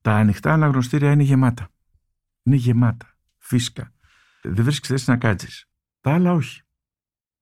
Τα 0.00 0.14
ανοιχτά 0.14 0.52
αναγνωστήρια 0.52 1.12
είναι 1.12 1.22
γεμάτα. 1.22 1.68
Είναι 2.42 2.56
γεμάτα. 2.56 3.16
Φύσκα. 3.38 3.92
Δεν 4.42 4.64
βρίσκεις 4.64 4.88
θέση 4.88 5.10
να 5.10 5.16
κάτσεις. 5.16 5.68
Τα 6.00 6.14
άλλα 6.14 6.32
όχι. 6.32 6.62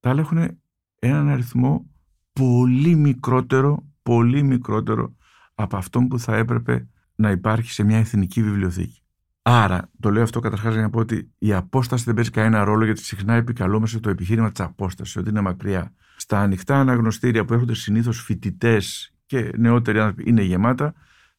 Τα 0.00 0.11
άλλα 0.11 0.20
έχουν 0.20 0.61
έναν 0.98 1.28
αριθμό 1.28 1.90
πολύ 2.32 2.94
μικρότερο, 2.94 3.92
πολύ 4.02 4.42
μικρότερο 4.42 5.16
από 5.54 5.76
αυτόν 5.76 6.09
που 6.09 6.18
θα 6.18 6.37
έπρεπε 6.37 6.88
να 7.14 7.30
υπάρχει 7.30 7.70
σε 7.70 7.82
μια 7.82 7.98
εθνική 7.98 8.42
βιβλιοθήκη. 8.42 9.02
Άρα, 9.48 9.90
το 10.00 10.11
λέω 10.11 10.22
αυτό 10.22 10.40
καταρχάς 10.40 10.72
για 10.72 10.82
να 10.82 10.90
πω 10.90 10.98
ότι 10.98 11.32
η 11.38 11.52
απόσταση 11.52 12.04
δεν 12.04 12.14
παίζει 12.14 12.30
κανένα 12.30 12.64
ρόλο 12.64 12.85
γιατί 12.85 13.02
συχνά 13.02 13.35
επικαλούμαστε 13.35 13.98
το 13.98 14.11
επιχείρημα 14.11 14.50
της 14.50 14.61
απόστασης, 14.61 15.16
ότι 15.16 15.28
είναι 15.28 15.40
μακριά. 15.40 15.92
Στα 16.16 16.40
ανοιχτά 16.40 16.80
αναγνωστήρια 16.80 17.44
που 17.44 17.52
έρχονται 17.52 17.74
συνήθως 17.74 18.22
φοιτητές 18.22 19.14
και 19.26 19.50
νεότεροι 19.56 19.98
άνθρωποι 19.98 20.30
είναι 20.30 20.42
γεμάτα. 20.42 20.94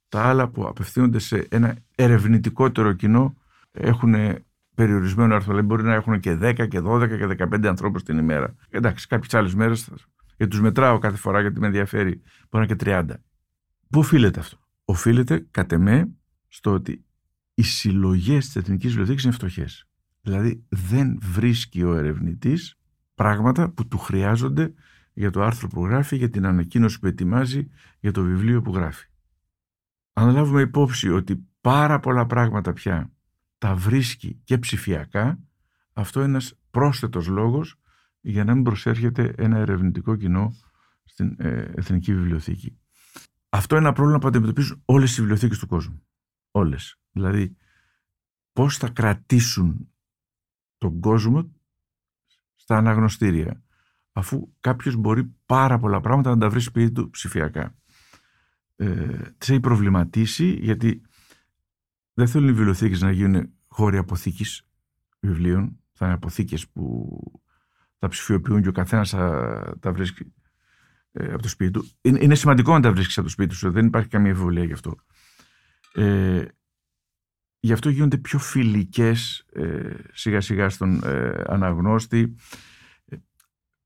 Τα 0.09 0.21
άλλα 0.21 0.49
που 0.49 0.67
απευθύνονται 0.67 1.19
σε 1.19 1.47
ένα 1.49 1.77
ερευνητικότερο 1.95 2.93
κοινό 2.93 3.37
έχουν 3.71 4.15
περιορισμένο 4.75 5.33
αριθμό. 5.33 5.53
Δηλαδή 5.53 5.67
μπορεί 5.67 5.83
να 5.83 5.93
έχουν 5.93 6.19
και 6.19 6.37
10 6.41 6.67
και 6.67 6.81
12 6.83 7.07
και 7.07 7.45
15 7.53 7.65
ανθρώπους 7.65 8.03
την 8.03 8.17
ημέρα. 8.17 8.55
Εντάξει, 8.69 9.07
κάποιες 9.07 9.33
άλλες 9.33 9.55
μέρες, 9.55 9.89
γιατί 10.37 10.51
τους 10.51 10.61
μετράω 10.61 10.97
κάθε 10.97 11.17
φορά 11.17 11.41
γιατί 11.41 11.59
με 11.59 11.65
ενδιαφέρει, 11.65 12.21
μπορεί 12.49 12.49
να 12.51 12.59
είναι 12.59 12.75
και 12.75 12.75
30. 12.75 13.05
Πού 13.89 13.99
οφείλεται 13.99 14.39
αυτό; 14.39 14.57
Οφείλεται, 14.85 15.47
κατ' 15.51 15.71
εμέ, 15.71 16.09
στο 16.47 16.71
ότι 16.71 17.05
οι 17.57 17.63
συλλογές 17.63 18.45
της 18.45 18.55
Εθνικής 18.55 18.89
Βιβλιοθήκης 18.89 19.23
είναι 19.23 19.33
φτωχές. 19.33 19.87
Δηλαδή 20.21 20.65
δεν 20.69 21.19
βρίσκει 21.21 21.83
ο 21.83 21.93
ερευνητής 21.93 22.79
πράγματα 23.15 23.69
που 23.69 23.87
του 23.87 23.97
χρειάζονται 23.97 24.73
για 25.13 25.31
το 25.31 25.43
άρθρο 25.43 25.67
που 25.67 25.85
γράφει, 25.85 26.15
για 26.15 26.29
την 26.29 26.45
ανακοίνωση 26.45 26.99
που 26.99 27.07
ετοιμάζει, 27.07 27.67
για 27.99 28.11
το 28.11 28.23
βιβλίο 28.23 28.61
που 28.61 28.73
γράφει. 28.73 29.07
Αν 30.13 30.33
λάβουμε 30.33 30.61
υπόψη 30.61 31.09
ότι 31.09 31.47
πάρα 31.61 31.99
πολλά 31.99 32.25
πράγματα 32.25 32.73
πια 32.73 33.11
τα 33.57 33.75
βρίσκει 33.75 34.41
και 34.43 34.57
ψηφιακά, 34.57 35.39
αυτό 35.93 36.19
είναι 36.19 36.29
ένας 36.29 36.59
πρόσθετος 36.71 37.27
λόγος 37.27 37.79
για 38.21 38.43
να 38.43 38.53
μην 38.53 38.63
προσέρχεται 38.63 39.33
ένα 39.37 39.57
ερευνητικό 39.57 40.15
κοινό 40.15 40.55
στην 41.03 41.35
ε, 41.37 41.71
Εθνική 41.75 42.15
Βιβλιοθήκη. 42.15 42.77
Αυτό 43.49 43.75
είναι 43.75 43.85
ένα 43.85 43.93
πρόβλημα 43.93 44.19
που 44.19 44.27
αντιμετωπίζουν 44.27 44.81
όλες 44.85 45.17
οι 45.17 45.19
βιβλιοθήκες 45.19 45.59
του 45.59 45.67
κόσμου. 45.67 46.01
Όλες. 46.57 46.99
Δηλαδή, 47.11 47.57
πώς 48.53 48.77
θα 48.77 48.89
κρατήσουν 48.89 49.89
τον 50.77 50.99
κόσμο 50.99 51.51
στα 52.55 52.77
αναγνωστήρια, 52.77 53.63
αφού 54.11 54.53
κάποιος 54.59 54.95
μπορεί 54.95 55.35
πάρα 55.45 55.79
πολλά 55.79 56.01
πράγματα 56.01 56.29
να 56.29 56.37
τα 56.37 56.49
βρει 56.49 56.59
σπίτι 56.59 56.91
του 56.91 57.09
ψηφιακά. 57.09 57.75
Ε, 58.75 59.17
τις 59.37 59.49
έχει 59.49 59.59
προβληματίσει, 59.59 60.57
γιατί 60.61 61.01
δεν 62.13 62.27
θέλουν 62.27 62.47
οι 62.47 62.53
βιβλιοθήκες 62.53 63.01
να 63.01 63.11
γίνουν 63.11 63.53
χώροι 63.67 63.97
αποθήκης 63.97 64.67
βιβλίων, 65.19 65.79
θα 65.91 66.05
είναι 66.05 66.13
αποθήκες 66.13 66.67
που 66.67 67.09
θα 67.99 68.07
ψηφιοποιούν 68.07 68.61
και 68.61 68.69
ο 68.69 68.71
καθένας 68.71 69.09
θα 69.09 69.77
τα 69.79 69.91
βρίσκει 69.91 70.33
ε, 71.11 71.33
από 71.33 71.41
το 71.41 71.47
σπίτι 71.47 71.71
του. 71.71 71.89
Είναι, 72.01 72.19
είναι 72.21 72.35
σημαντικό 72.35 72.73
να 72.73 72.81
τα 72.81 72.91
βρίσκεις 72.91 73.17
από 73.17 73.25
το 73.25 73.31
σπίτι 73.31 73.53
σου, 73.53 73.71
δεν 73.71 73.85
υπάρχει 73.85 74.07
καμία 74.07 74.31
ευβολία 74.31 74.63
γι' 74.63 74.73
αυτό. 74.73 74.95
Ε, 75.93 76.45
Γι' 77.59 77.73
αυτό 77.73 77.89
γίνονται 77.89 78.17
πιο 78.17 78.39
φιλικές 78.39 79.45
ε, 79.53 79.93
σιγά 80.13 80.41
σιγά 80.41 80.69
στον 80.69 81.03
ε, 81.03 81.43
αναγνώστη. 81.47 82.35
Ε, 83.05 83.15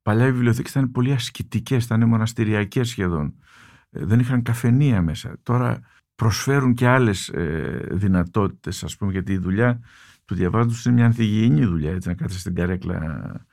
παλιά 0.01 0.27
οι 0.27 0.31
βιβλιοθήκες 0.31 0.71
ήταν 0.71 0.91
πολύ 0.91 1.11
ασκητικές, 1.11 1.85
ήταν 1.85 2.07
μοναστηριακές 2.07 2.89
σχεδόν. 2.89 3.33
Ε, 3.89 4.05
δεν 4.05 4.19
είχαν 4.19 4.41
καφενεία 4.41 5.01
μέσα. 5.01 5.37
Τώρα 5.43 5.79
προσφέρουν 6.15 6.73
και 6.73 6.87
άλλες 6.87 7.29
ε, 7.29 7.87
δυνατότητες, 7.91 8.83
ας 8.83 8.97
πούμε, 8.97 9.11
γιατί 9.11 9.33
η 9.33 9.37
δουλειά 9.37 9.79
του 10.25 10.35
διαβάζοντος 10.35 10.85
είναι 10.85 10.95
μια 10.95 11.05
ανθυγιεινή 11.05 11.65
δουλειά, 11.65 11.91
έτσι 11.91 12.07
να 12.07 12.13
κάθεσαι 12.13 12.39
στην 12.39 12.55
καρέκλα 12.55 13.45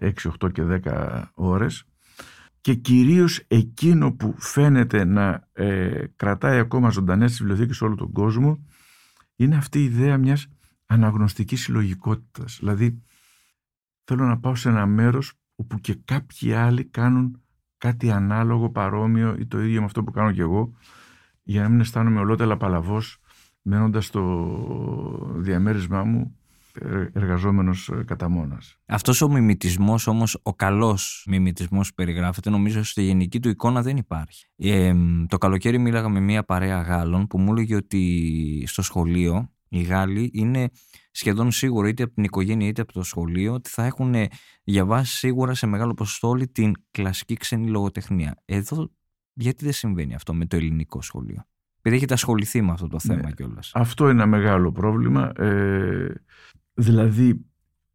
6, 0.00 0.12
8 0.40 0.52
και 0.52 0.62
10 0.84 1.22
ώρες. 1.34 1.84
Και 2.64 2.74
κυρίως 2.74 3.44
εκείνο 3.48 4.12
που 4.12 4.34
φαίνεται 4.38 5.04
να 5.04 5.48
κρατάει 6.16 6.58
ακόμα 6.58 6.90
ζωντανές 6.90 7.30
τις 7.30 7.38
βιβλιοθήκες 7.38 7.76
σε 7.76 7.84
όλο 7.84 7.94
τον 7.94 8.12
κόσμο 8.12 8.64
είναι 9.36 9.56
αυτή 9.56 9.78
η 9.78 9.84
ιδέα 9.84 10.18
μιας 10.18 10.46
αναγνωστικής 10.86 11.62
συλλογικότητας. 11.62 12.56
Δηλαδή 12.58 13.02
θέλω 14.04 14.24
να 14.24 14.38
πάω 14.38 14.54
σε 14.54 14.68
ένα 14.68 14.86
μέρος 14.86 15.32
όπου 15.54 15.78
και 15.80 15.94
κάποιοι 16.04 16.52
άλλοι 16.52 16.84
κάνουν 16.84 17.42
κάτι 17.78 18.10
ανάλογο, 18.10 18.70
παρόμοιο 18.70 19.36
ή 19.38 19.46
το 19.46 19.60
ίδιο 19.60 19.78
με 19.78 19.84
αυτό 19.84 20.04
που 20.04 20.10
κάνω 20.10 20.32
κι 20.32 20.40
εγώ 20.40 20.72
για 21.42 21.62
να 21.62 21.68
μην 21.68 21.80
αισθάνομαι 21.80 22.20
ολότελα 22.20 22.56
παλαβός 22.56 23.18
μένοντας 23.62 24.06
στο 24.06 25.34
διαμέρισμά 25.36 26.04
μου 26.04 26.20
ε, 26.20 26.43
εργαζόμενος 27.12 27.88
ε, 27.88 28.04
κατά 28.06 28.28
μόνας. 28.28 28.76
Αυτός 28.86 29.20
ο 29.20 29.28
μιμητισμός 29.28 30.06
όμως, 30.06 30.38
ο 30.42 30.54
καλός 30.54 31.24
μιμητισμός 31.28 31.88
που 31.88 31.94
περιγράφεται, 31.94 32.50
νομίζω 32.50 32.82
στη 32.82 33.02
γενική 33.02 33.40
του 33.40 33.48
εικόνα 33.48 33.82
δεν 33.82 33.96
υπάρχει. 33.96 34.46
Ε, 34.56 34.94
το 35.28 35.38
καλοκαίρι 35.38 35.78
μίλαγα 35.78 36.08
με 36.08 36.20
μια 36.20 36.44
παρέα 36.44 36.80
Γάλλων 36.80 37.26
που 37.26 37.38
μου 37.38 37.52
έλεγε 37.52 37.74
ότι 37.74 38.64
στο 38.66 38.82
σχολείο 38.82 39.48
οι 39.68 39.82
Γάλλοι 39.82 40.30
είναι 40.34 40.70
σχεδόν 41.10 41.50
σίγουρο 41.50 41.86
είτε 41.86 42.02
από 42.02 42.14
την 42.14 42.24
οικογένεια 42.24 42.68
είτε 42.68 42.80
από 42.80 42.92
το 42.92 43.02
σχολείο 43.02 43.52
ότι 43.52 43.70
θα 43.70 43.84
έχουν 43.84 44.14
διαβάσει 44.64 45.16
σίγουρα 45.16 45.54
σε 45.54 45.66
μεγάλο 45.66 45.94
ποσοστό 45.94 46.28
όλη 46.28 46.48
την 46.48 46.72
κλασική 46.90 47.34
ξένη 47.34 47.68
λογοτεχνία. 47.68 48.42
Εδώ 48.44 48.90
γιατί 49.32 49.64
δεν 49.64 49.72
συμβαίνει 49.72 50.14
αυτό 50.14 50.34
με 50.34 50.46
το 50.46 50.56
ελληνικό 50.56 51.02
σχολείο; 51.02 51.46
Επειδή 51.78 51.96
έχετε 51.96 52.14
ασχοληθεί 52.14 52.62
με 52.62 52.72
αυτό 52.72 52.88
το 52.88 52.98
θέμα 52.98 53.22
ναι, 53.22 53.32
κιόλας. 53.32 53.70
Αυτό 53.74 54.04
είναι 54.04 54.12
ένα 54.12 54.26
μεγάλο 54.26 54.72
πρόβλημα. 54.72 55.32
Ε, 55.36 56.12
δηλαδή, 56.74 57.44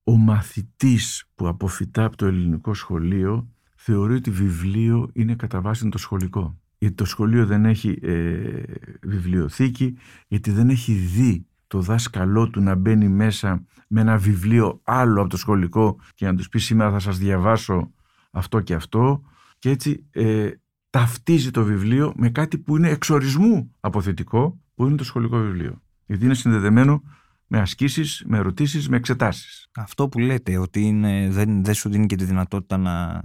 ο 0.03 0.17
μαθητής 0.17 1.25
που 1.35 1.47
αποφυτά 1.47 2.03
από 2.03 2.17
το 2.17 2.25
ελληνικό 2.25 2.73
σχολείο 2.73 3.49
θεωρεί 3.75 4.13
ότι 4.13 4.31
βιβλίο 4.31 5.09
είναι 5.13 5.35
κατά 5.35 5.61
βάση 5.61 5.89
το 5.89 5.97
σχολικό. 5.97 6.59
Γιατί 6.77 6.95
το 6.95 7.05
σχολείο 7.05 7.45
δεν 7.45 7.65
έχει 7.65 7.99
ε, 8.01 8.63
βιβλιοθήκη, 9.01 9.97
γιατί 10.27 10.51
δεν 10.51 10.69
έχει 10.69 10.93
δει 10.93 11.45
το 11.67 11.81
δάσκαλό 11.81 12.49
του 12.49 12.61
να 12.61 12.75
μπαίνει 12.75 13.07
μέσα 13.07 13.65
με 13.87 14.01
ένα 14.01 14.17
βιβλίο 14.17 14.79
άλλο 14.83 15.21
από 15.21 15.29
το 15.29 15.37
σχολικό 15.37 15.99
και 16.15 16.25
να 16.25 16.35
τους 16.35 16.49
πει 16.49 16.59
σήμερα 16.59 16.91
θα 16.91 16.99
σας 16.99 17.17
διαβάσω 17.17 17.91
αυτό 18.31 18.59
και 18.59 18.73
αυτό 18.73 19.23
και 19.59 19.69
έτσι 19.69 20.05
ε, 20.11 20.49
ταυτίζει 20.89 21.51
το 21.51 21.63
βιβλίο 21.63 22.13
με 22.15 22.29
κάτι 22.29 22.57
που 22.57 22.77
είναι 22.77 22.89
εξορισμού 22.89 23.75
αποθετικό 23.79 24.59
που 24.75 24.85
είναι 24.85 24.95
το 24.95 25.03
σχολικό 25.03 25.37
βιβλίο. 25.37 25.81
Γιατί 26.05 26.25
είναι 26.25 26.33
συνδεδεμένο 26.33 27.03
με 27.51 27.59
ασκήσεις, 27.59 28.23
με 28.27 28.37
ερωτήσεις, 28.37 28.89
με 28.89 28.97
εξετάσεις. 28.97 29.67
Αυτό 29.75 30.09
που 30.09 30.19
λέτε 30.19 30.57
ότι 30.57 30.81
είναι, 30.81 31.29
δεν, 31.29 31.63
δεν 31.63 31.73
σου 31.73 31.89
δίνει 31.89 32.05
και 32.05 32.15
τη 32.15 32.23
δυνατότητα 32.23 32.77
να, 32.77 33.21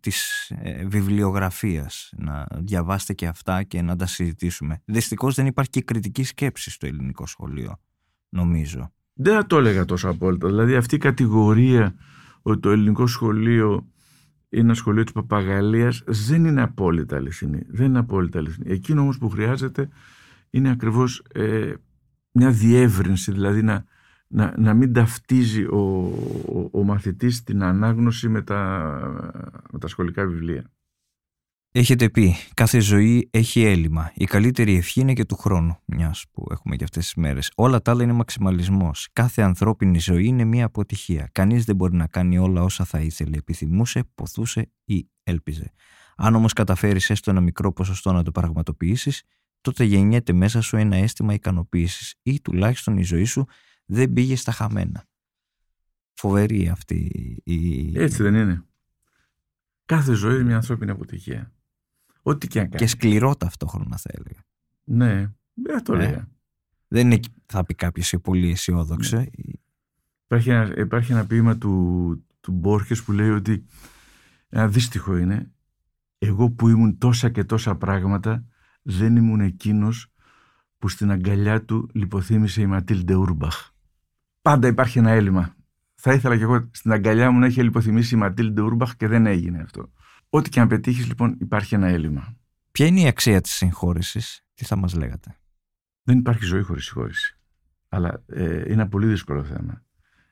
της 0.00 0.50
ε, 0.50 0.84
βιβλιογραφίας 0.86 2.12
να 2.16 2.46
διαβάσετε 2.50 3.12
και 3.12 3.26
αυτά 3.26 3.62
και 3.62 3.82
να 3.82 3.96
τα 3.96 4.06
συζητήσουμε. 4.06 4.82
Δυστυχώς 4.84 5.34
δεν 5.34 5.46
υπάρχει 5.46 5.70
και 5.70 5.80
κριτική 5.80 6.24
σκέψη 6.24 6.70
στο 6.70 6.86
ελληνικό 6.86 7.26
σχολείο, 7.26 7.80
νομίζω. 8.28 8.92
Δεν 9.12 9.34
θα 9.34 9.46
το 9.46 9.58
έλεγα 9.58 9.84
τόσο 9.84 10.08
απόλυτα. 10.08 10.48
Δηλαδή 10.48 10.76
αυτή 10.76 10.94
η 10.94 10.98
κατηγορία 10.98 11.94
ότι 12.42 12.60
το 12.60 12.70
ελληνικό 12.70 13.06
σχολείο 13.06 13.88
είναι 14.48 14.62
ένα 14.62 14.74
σχολείο 14.74 15.02
της 15.02 15.12
παπαγαλίας 15.12 16.02
δεν 16.06 16.44
είναι 16.44 16.62
απόλυτα 16.62 17.16
αληθινή. 17.16 17.62
Δεν 17.68 17.86
είναι 17.86 17.98
απόλυτα 17.98 18.38
αληθινή. 18.38 18.72
Εκείνο 18.72 19.00
όμως 19.00 19.18
που 19.18 19.28
χρειάζεται 19.28 19.88
είναι 20.50 20.70
ακριβώς 20.70 21.22
ε, 21.32 21.72
μια 22.34 22.50
διεύρυνση, 22.50 23.32
δηλαδή 23.32 23.62
να, 23.62 23.84
να, 24.26 24.54
να 24.58 24.74
μην 24.74 24.92
ταυτίζει 24.92 25.64
ο, 25.64 25.78
ο, 26.46 26.68
ο 26.72 26.82
μαθητής 26.82 27.42
την 27.42 27.62
ανάγνωση 27.62 28.28
με 28.28 28.42
τα, 28.42 28.90
με 29.72 29.78
τα 29.78 29.88
σχολικά 29.88 30.26
βιβλία. 30.26 30.70
Έχετε 31.76 32.08
πει, 32.10 32.34
κάθε 32.54 32.80
ζωή 32.80 33.28
έχει 33.32 33.64
έλλειμμα. 33.64 34.12
Η 34.14 34.24
καλύτερη 34.24 34.76
ευχή 34.76 35.00
είναι 35.00 35.12
και 35.12 35.24
του 35.24 35.36
χρόνου, 35.36 35.78
μιας 35.84 36.24
που 36.32 36.46
έχουμε 36.50 36.76
και 36.76 36.84
αυτές 36.84 37.04
τις 37.04 37.14
μέρες. 37.14 37.50
Όλα 37.54 37.82
τα 37.82 37.90
άλλα 37.90 38.02
είναι 38.02 38.12
μαξιμαλισμός. 38.12 39.08
Κάθε 39.12 39.42
ανθρώπινη 39.42 39.98
ζωή 39.98 40.26
είναι 40.26 40.44
μια 40.44 40.64
αποτυχία. 40.64 41.28
Κανείς 41.32 41.64
δεν 41.64 41.76
μπορεί 41.76 41.96
να 41.96 42.06
κάνει 42.06 42.38
όλα 42.38 42.62
όσα 42.62 42.84
θα 42.84 43.00
ήθελε, 43.00 43.36
επιθυμούσε, 43.36 44.04
ποθούσε 44.14 44.70
ή 44.84 45.08
έλπιζε. 45.22 45.72
Αν 46.16 46.34
όμως 46.34 46.52
καταφέρεις 46.52 47.10
έστω 47.10 47.30
ένα 47.30 47.40
μικρό 47.40 47.72
ποσοστό 47.72 48.12
να 48.12 48.22
το 48.22 48.30
πραγματοποιήσεις, 48.30 49.22
τότε 49.64 49.84
γεννιέται 49.84 50.32
μέσα 50.32 50.60
σου 50.60 50.76
ένα 50.76 50.96
αίσθημα 50.96 51.34
ικανοποίησης 51.34 52.14
ή 52.22 52.40
τουλάχιστον 52.40 52.96
η 52.98 53.02
ζωή 53.02 53.24
σου 53.24 53.46
δεν 53.84 54.12
πήγε 54.12 54.36
στα 54.36 54.52
χαμένα. 54.52 55.04
Φοβερή 56.14 56.68
αυτή 56.68 56.96
η. 57.44 57.92
Έτσι 57.98 58.22
δεν 58.22 58.34
είναι. 58.34 58.64
Κάθε 59.84 60.12
ζωή 60.12 60.34
είναι 60.34 60.44
μια 60.44 60.56
ανθρώπινη 60.56 60.90
αποτυχία. 60.90 61.52
Ό,τι 62.22 62.46
και 62.46 62.60
αν 62.60 62.68
κάνεις. 62.68 62.80
Και 62.80 62.98
σκληρό 62.98 63.34
ταυτόχρονα 63.34 63.96
θα 63.96 64.10
έλεγα. 64.12 64.44
Ναι, 64.84 65.32
δεν 65.54 65.84
το 65.84 65.94
ναι. 65.94 66.04
έλεγα. 66.04 66.28
Δεν 66.88 67.10
είναι, 67.10 67.20
θα 67.46 67.64
πει 67.64 67.74
κάποιος 67.74 68.14
πολύ 68.22 68.50
αισιόδοξο. 68.50 69.16
Ναι. 69.16 69.26
Υπάρχει, 70.24 70.50
ένα, 70.50 70.74
υπάρχει 70.76 71.12
ένα 71.12 71.26
ποίημα 71.26 71.56
του, 71.58 72.24
του 72.40 72.52
Μπόρχες 72.52 73.02
που 73.02 73.12
λέει 73.12 73.30
ότι 73.30 73.64
ένα 74.48 74.68
δύστιχο 74.68 75.16
είναι 75.16 75.52
εγώ 76.18 76.50
που 76.50 76.68
ήμουν 76.68 76.98
τόσα 76.98 77.30
και 77.30 77.44
τόσα 77.44 77.76
πράγματα 77.76 78.44
δεν 78.86 79.16
ήμουν 79.16 79.40
εκείνος 79.40 80.12
που 80.78 80.88
στην 80.88 81.10
αγκαλιά 81.10 81.64
του 81.64 81.88
λιποθύμησε 81.92 82.60
η 82.60 82.66
Ματίλντε 82.66 83.14
Ούρμπαχ. 83.14 83.70
Πάντα 84.42 84.68
υπάρχει 84.68 84.98
ένα 84.98 85.10
έλλειμμα. 85.10 85.54
Θα 85.94 86.12
ήθελα 86.12 86.36
κι 86.36 86.42
εγώ 86.42 86.68
στην 86.72 86.92
αγκαλιά 86.92 87.30
μου 87.30 87.38
να 87.38 87.46
έχει 87.46 87.62
λιποθυμήσει 87.62 88.14
η 88.14 88.18
Ματίλντε 88.18 88.60
Ούρμπαχ 88.60 88.96
και 88.96 89.08
δεν 89.08 89.26
έγινε 89.26 89.60
αυτό. 89.60 89.92
Ό,τι 90.28 90.50
και 90.50 90.60
αν 90.60 90.68
πετύχεις, 90.68 91.06
λοιπόν, 91.06 91.36
υπάρχει 91.40 91.74
ένα 91.74 91.86
έλλειμμα. 91.86 92.36
Ποια 92.70 92.86
είναι 92.86 93.00
η 93.00 93.06
αξία 93.06 93.40
της 93.40 93.52
συγχώρεσης, 93.52 94.44
τι 94.54 94.64
θα 94.64 94.76
μας 94.76 94.94
λέγατε; 94.94 95.36
Δεν 96.02 96.18
υπάρχει 96.18 96.44
ζωή 96.44 96.62
χωρίς 96.62 96.84
συγχώρεση. 96.84 97.38
Αλλά 97.88 98.22
ε, 98.26 98.54
είναι 98.54 98.72
ένα 98.72 98.88
πολύ 98.88 99.06
δύσκολο 99.06 99.44
θέμα. 99.44 99.84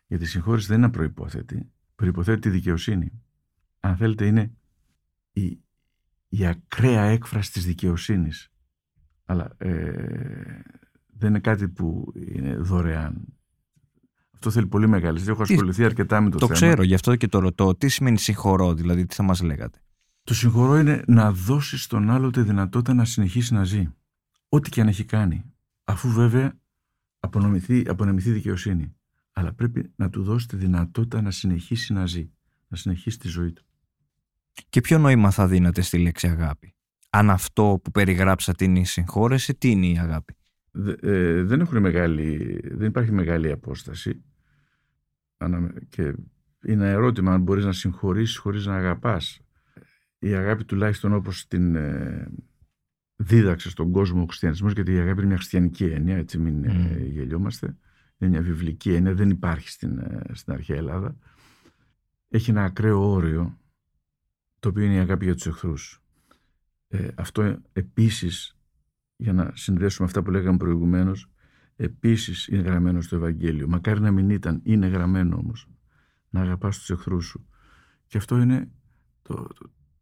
Γιατί 0.06 0.24
η 0.24 0.26
συγχώρεση 0.26 0.66
δεν 0.66 0.78
είναι 0.78 0.90
προπόθετη. 0.90 1.72
Προποθέτει 1.94 2.40
τη 2.40 2.50
δικαιοσύνη. 2.50 3.22
Αν 3.80 3.96
θέλετε, 3.96 4.26
είναι 4.26 4.52
η, 5.32 5.60
η 6.34 6.46
ακραία 6.46 7.02
έκφραση 7.02 7.52
της 7.52 7.66
δικαιοσύνης. 7.66 8.52
Αλλά 9.24 9.54
ε, 9.58 10.62
δεν 11.16 11.28
είναι 11.28 11.40
κάτι 11.40 11.68
που 11.68 12.12
είναι 12.14 12.56
δωρεάν. 12.56 13.24
Αυτό 14.32 14.50
θέλει 14.50 14.66
πολύ 14.66 14.88
μεγάλη. 14.88 15.24
Έχω 15.28 15.42
ασχοληθεί 15.42 15.84
αρκετά 15.84 16.20
με 16.20 16.30
το, 16.30 16.38
το 16.38 16.46
θέμα. 16.46 16.58
Το 16.58 16.66
ξέρω, 16.66 16.82
γι' 16.82 16.94
αυτό 16.94 17.16
και 17.16 17.28
το 17.28 17.38
ρωτώ. 17.38 17.74
Τι 17.74 17.88
σημαίνει 17.88 18.18
συγχωρώ, 18.18 18.74
δηλαδή, 18.74 19.06
τι 19.06 19.14
θα 19.14 19.22
μας 19.22 19.42
λέγατε; 19.42 19.78
Το 20.24 20.34
συγχωρώ 20.34 20.78
είναι 20.78 21.02
να 21.06 21.32
δώσει 21.32 21.78
στον 21.78 22.10
άλλο 22.10 22.30
τη 22.30 22.42
δυνατότητα 22.42 22.94
να 22.94 23.04
συνεχίσει 23.04 23.54
να 23.54 23.64
ζει. 23.64 23.88
Ό,τι 24.48 24.70
και 24.70 24.80
αν 24.80 24.88
έχει 24.88 25.04
κάνει. 25.04 25.44
Αφού 25.84 26.10
βέβαια 26.12 26.58
απονομηθεί, 27.18 27.88
απονομηθεί 27.88 28.30
δικαιοσύνη. 28.30 28.94
Αλλά 29.32 29.52
πρέπει 29.52 29.92
να 29.96 30.10
του 30.10 30.22
δώσει 30.22 30.48
τη 30.48 30.56
δυνατότητα 30.56 31.22
να 31.22 31.30
συνεχίσει 31.30 31.92
να 31.92 32.06
ζει. 32.06 32.30
Να 32.68 32.76
συνεχίσει 32.76 33.18
τη 33.18 33.28
ζωή 33.28 33.52
του. 33.52 33.64
Και 34.68 34.80
ποιο 34.80 34.98
νόημα 34.98 35.30
θα 35.30 35.46
δίνατε 35.48 35.80
στη 35.80 35.98
λέξη 35.98 36.26
αγάπη; 36.28 36.74
Αν 37.10 37.30
αυτό 37.30 37.80
που 37.84 37.90
περιγράψατε 37.90 38.64
είναι 38.64 38.78
η 38.78 38.84
συγχώρεση, 38.84 39.54
τι 39.54 39.70
είναι 39.70 39.86
η 39.86 39.98
αγάπη; 39.98 40.36
Ε, 41.02 41.42
δεν, 41.42 41.60
έχουν 41.60 41.80
μεγάλη, 41.80 42.60
δεν 42.64 42.88
υπάρχει 42.88 43.12
μεγάλη 43.12 43.50
απόσταση. 43.50 44.24
Και 45.88 46.14
είναι 46.64 46.90
ερώτημα 46.90 47.32
αν 47.32 47.42
μπορείς 47.42 47.64
να 47.64 47.72
συγχωρήσεις 47.72 48.36
χωρίς 48.36 48.66
να 48.66 48.76
αγαπάς 48.76 49.40
η 50.18 50.34
αγάπη 50.34 50.64
τουλάχιστον 50.64 51.12
όπως 51.12 51.46
την 51.46 51.74
ε, 51.74 52.30
δίδαξε 53.16 53.70
στον 53.70 53.90
κόσμο 53.90 54.22
ο 54.22 54.24
χριστιανισμός 54.24 54.72
γιατί 54.72 54.92
η 54.92 54.98
αγάπη 54.98 55.18
είναι 55.18 55.26
μια 55.26 55.36
χριστιανική 55.36 55.84
έννοια 55.84 56.16
έτσι 56.16 56.38
μην 56.38 56.64
ε, 56.64 56.96
mm. 56.96 57.10
γελιόμαστε 57.10 57.76
είναι 58.18 58.30
μια 58.30 58.42
βιβλική 58.42 58.94
έννοια 58.94 59.14
δεν 59.14 59.30
υπάρχει 59.30 59.68
στην, 59.68 59.98
ε, 59.98 60.22
στην 60.32 60.52
αρχαία 60.52 60.76
Ελλάδα 60.76 61.16
έχει 62.28 62.50
ένα 62.50 62.64
ακραίο 62.64 63.10
όριο 63.10 63.58
το 64.62 64.68
οποίο 64.68 64.84
είναι 64.84 64.94
η 64.94 64.98
αγάπη 64.98 65.24
για 65.24 65.34
τους 65.34 65.46
εχθρούς 65.46 66.02
ε, 66.88 67.08
αυτό 67.14 67.58
επίσης 67.72 68.56
για 69.16 69.32
να 69.32 69.50
συνδέσουμε 69.54 70.06
αυτά 70.06 70.22
που 70.22 70.30
λέγαμε 70.30 70.56
προηγουμένως 70.56 71.30
επίσης 71.76 72.46
είναι 72.46 72.62
γραμμένο 72.62 73.00
στο 73.00 73.16
Ευαγγέλιο 73.16 73.68
μακάρι 73.68 74.00
να 74.00 74.10
μην 74.10 74.30
ήταν, 74.30 74.60
είναι 74.64 74.86
γραμμένο 74.86 75.36
όμως 75.36 75.68
να 76.30 76.40
αγαπάς 76.40 76.78
τους 76.78 76.90
εχθρούς 76.90 77.26
σου 77.26 77.46
και 78.06 78.18
αυτό 78.18 78.38
είναι 78.38 78.70
το, 79.22 79.48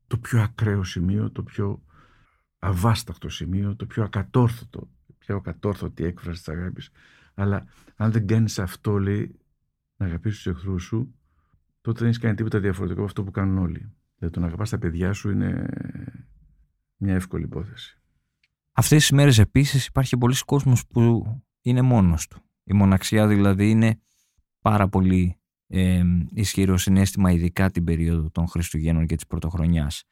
το 0.06 0.18
πιο 0.18 0.42
ακραίο 0.42 0.84
σημείο, 0.84 1.30
το 1.30 1.42
πιο 1.42 1.82
αβάσταχτο 2.58 3.28
σημείο, 3.28 3.76
το 3.76 3.86
πιο 3.86 4.02
ακατόρθωτο, 4.02 4.90
πιο 5.18 5.36
ακατόρθωτη 5.36 6.04
έκφραση 6.04 6.38
της 6.38 6.48
αγάπης. 6.48 6.90
Αλλά 7.34 7.66
αν 7.96 8.12
δεν 8.12 8.26
κάνεις 8.26 8.58
αυτό, 8.58 8.98
λέει, 8.98 9.38
να 9.96 10.06
αγαπήσεις 10.06 10.42
τους 10.42 10.52
εχθρούς 10.52 10.82
σου, 10.82 11.14
τότε 11.80 11.98
δεν 11.98 12.08
έχεις 12.08 12.20
κάνει 12.20 12.34
τίποτα 12.34 12.60
διαφορετικό 12.60 12.98
από 13.00 13.08
αυτό 13.08 13.24
που 13.24 13.30
κάνουν 13.30 13.58
όλοι. 13.58 13.92
Δηλαδή 14.20 14.34
το 14.34 14.40
να 14.40 14.46
αγαπάς 14.46 14.70
τα 14.70 14.78
παιδιά 14.78 15.12
σου 15.12 15.30
είναι 15.30 15.66
μια 16.96 17.14
εύκολη 17.14 17.44
υπόθεση. 17.44 18.00
Αυτές 18.72 18.98
τις 18.98 19.10
μέρες 19.10 19.38
επίσης 19.38 19.86
υπάρχει 19.86 20.16
πολλοί 20.16 20.34
κόσμος 20.44 20.86
που 20.86 21.24
είναι 21.60 21.82
μόνος 21.82 22.26
του. 22.26 22.42
Η 22.64 22.72
μοναξιά 22.72 23.26
δηλαδή 23.26 23.70
είναι 23.70 24.00
πάρα 24.60 24.88
πολύ 24.88 25.40
ε, 25.66 26.02
ισχυρό 26.34 26.76
συνέστημα, 26.76 27.30
ειδικά 27.30 27.70
την 27.70 27.84
περίοδο 27.84 28.30
των 28.30 28.48
Χριστουγέννων 28.48 29.06
και 29.06 29.14
της 29.14 29.26
Πρωτοχρονιάς. 29.26 30.04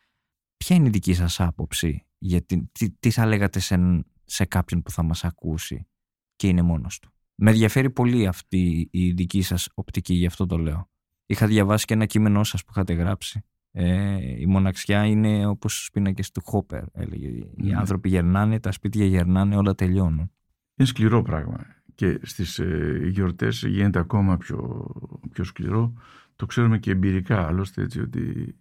Ποια 0.57 0.77
είναι 0.77 0.87
η 0.87 0.91
δική 0.91 1.15
σας 1.15 1.41
άποψη, 1.41 2.07
γιατί, 2.19 2.69
τι, 2.73 2.91
τι 2.91 3.11
θα 3.11 3.27
λέγατε 3.27 3.59
σε, 3.59 4.05
σε 4.25 4.45
κάποιον 4.45 4.83
που 4.83 4.91
θα 4.91 5.03
μας 5.03 5.25
ακούσει 5.25 5.89
και 6.37 6.49
είναι 6.49 6.63
μόνος 6.63 6.99
του; 6.99 7.13
Με 7.35 7.51
ενδιαφέρει 7.51 7.91
πολύ 7.91 8.27
αυτή 8.27 8.89
η 8.91 9.13
δική 9.13 9.43
σας 9.43 9.69
οπτική, 9.75 10.15
γι' 10.15 10.27
αυτό 10.27 10.47
το 10.47 10.59
λέω. 10.59 10.91
Είχα 11.27 11.47
διαβάσει 11.47 11.85
και 11.85 11.95
ένα 11.95 12.07
κείμενό 12.07 12.45
σας 12.45 12.65
που 12.65 12.71
είχατε 12.71 12.93
γράψει. 12.93 13.45
Ε, 13.73 14.17
η 14.41 14.47
μοναξιά 14.47 15.05
είναι 15.07 15.47
όπως 15.47 15.75
στους 15.75 15.91
πίνακες 15.91 16.31
του 16.31 16.43
Χόπερ, 16.45 16.83
έλεγε. 16.93 17.27
Οι 17.29 17.53
Ναι. 17.57 17.77
άνθρωποι 17.77 18.09
γερνάνε, 18.09 18.61
τα 18.61 18.73
σπίτια 18.73 19.05
γερνάνε, 19.05 19.57
όλα 19.57 19.75
τελειώνουν. 19.75 20.31
Είναι 20.77 20.89
σκληρό 20.89 21.23
πράγμα 21.23 21.67
και 21.95 22.19
στις 22.23 22.59
ε, 22.59 23.01
γιορτές 23.11 23.65
γίνεται 23.67 23.99
ακόμα 23.99 24.37
πιο, 24.37 24.87
πιο 25.33 25.45
σκληρό. 25.45 25.93
Το 26.37 26.47
ξέρουμε 26.47 26.79
και 26.79 26.91
εμπειρικά 26.91 27.47
άλλωστε 27.47 27.83
έτσι 27.83 28.01
ότι 28.01 28.55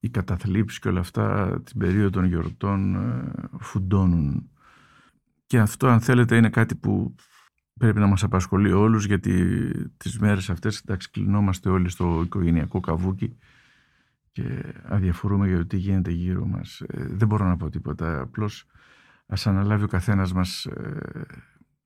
οι 0.00 0.08
καταθλίψεις 0.08 0.78
και 0.78 0.88
όλα 0.88 1.00
αυτά 1.00 1.60
την 1.64 1.78
περίοδο 1.78 2.10
των 2.10 2.24
γιορτών 2.24 2.94
ε, 2.94 3.32
φουντώνουν. 3.60 4.50
Και 5.46 5.58
αυτό 5.58 5.86
αν 5.86 6.00
θέλετε 6.00 6.36
είναι 6.36 6.50
κάτι 6.50 6.74
που 6.74 7.14
πρέπει 7.78 7.98
να 7.98 8.06
μας 8.06 8.22
απασχολεί 8.22 8.72
όλους 8.72 9.06
γιατί 9.06 9.60
τις 9.96 10.18
μέρες 10.18 10.50
αυτές 10.50 10.78
εντάξει, 10.78 11.10
κλεινόμαστε 11.10 11.68
όλοι 11.68 11.88
στο 11.88 12.20
οικογενειακό 12.24 12.80
καβούκι 12.80 13.36
και 14.38 14.74
αδιαφορούμε 14.82 15.48
για 15.48 15.56
το 15.56 15.66
τι 15.66 15.76
γίνεται 15.76 16.10
γύρω 16.10 16.46
μας. 16.46 16.80
Ε, 16.80 17.06
δεν 17.10 17.28
μπορώ 17.28 17.46
να 17.46 17.56
πω 17.56 17.70
τίποτα. 17.70 18.20
Απλώς 18.20 18.66
ας 19.26 19.46
αναλάβει 19.46 19.84
ο 19.84 19.88
καθένας 19.88 20.32
μας 20.32 20.64
ε, 20.64 21.26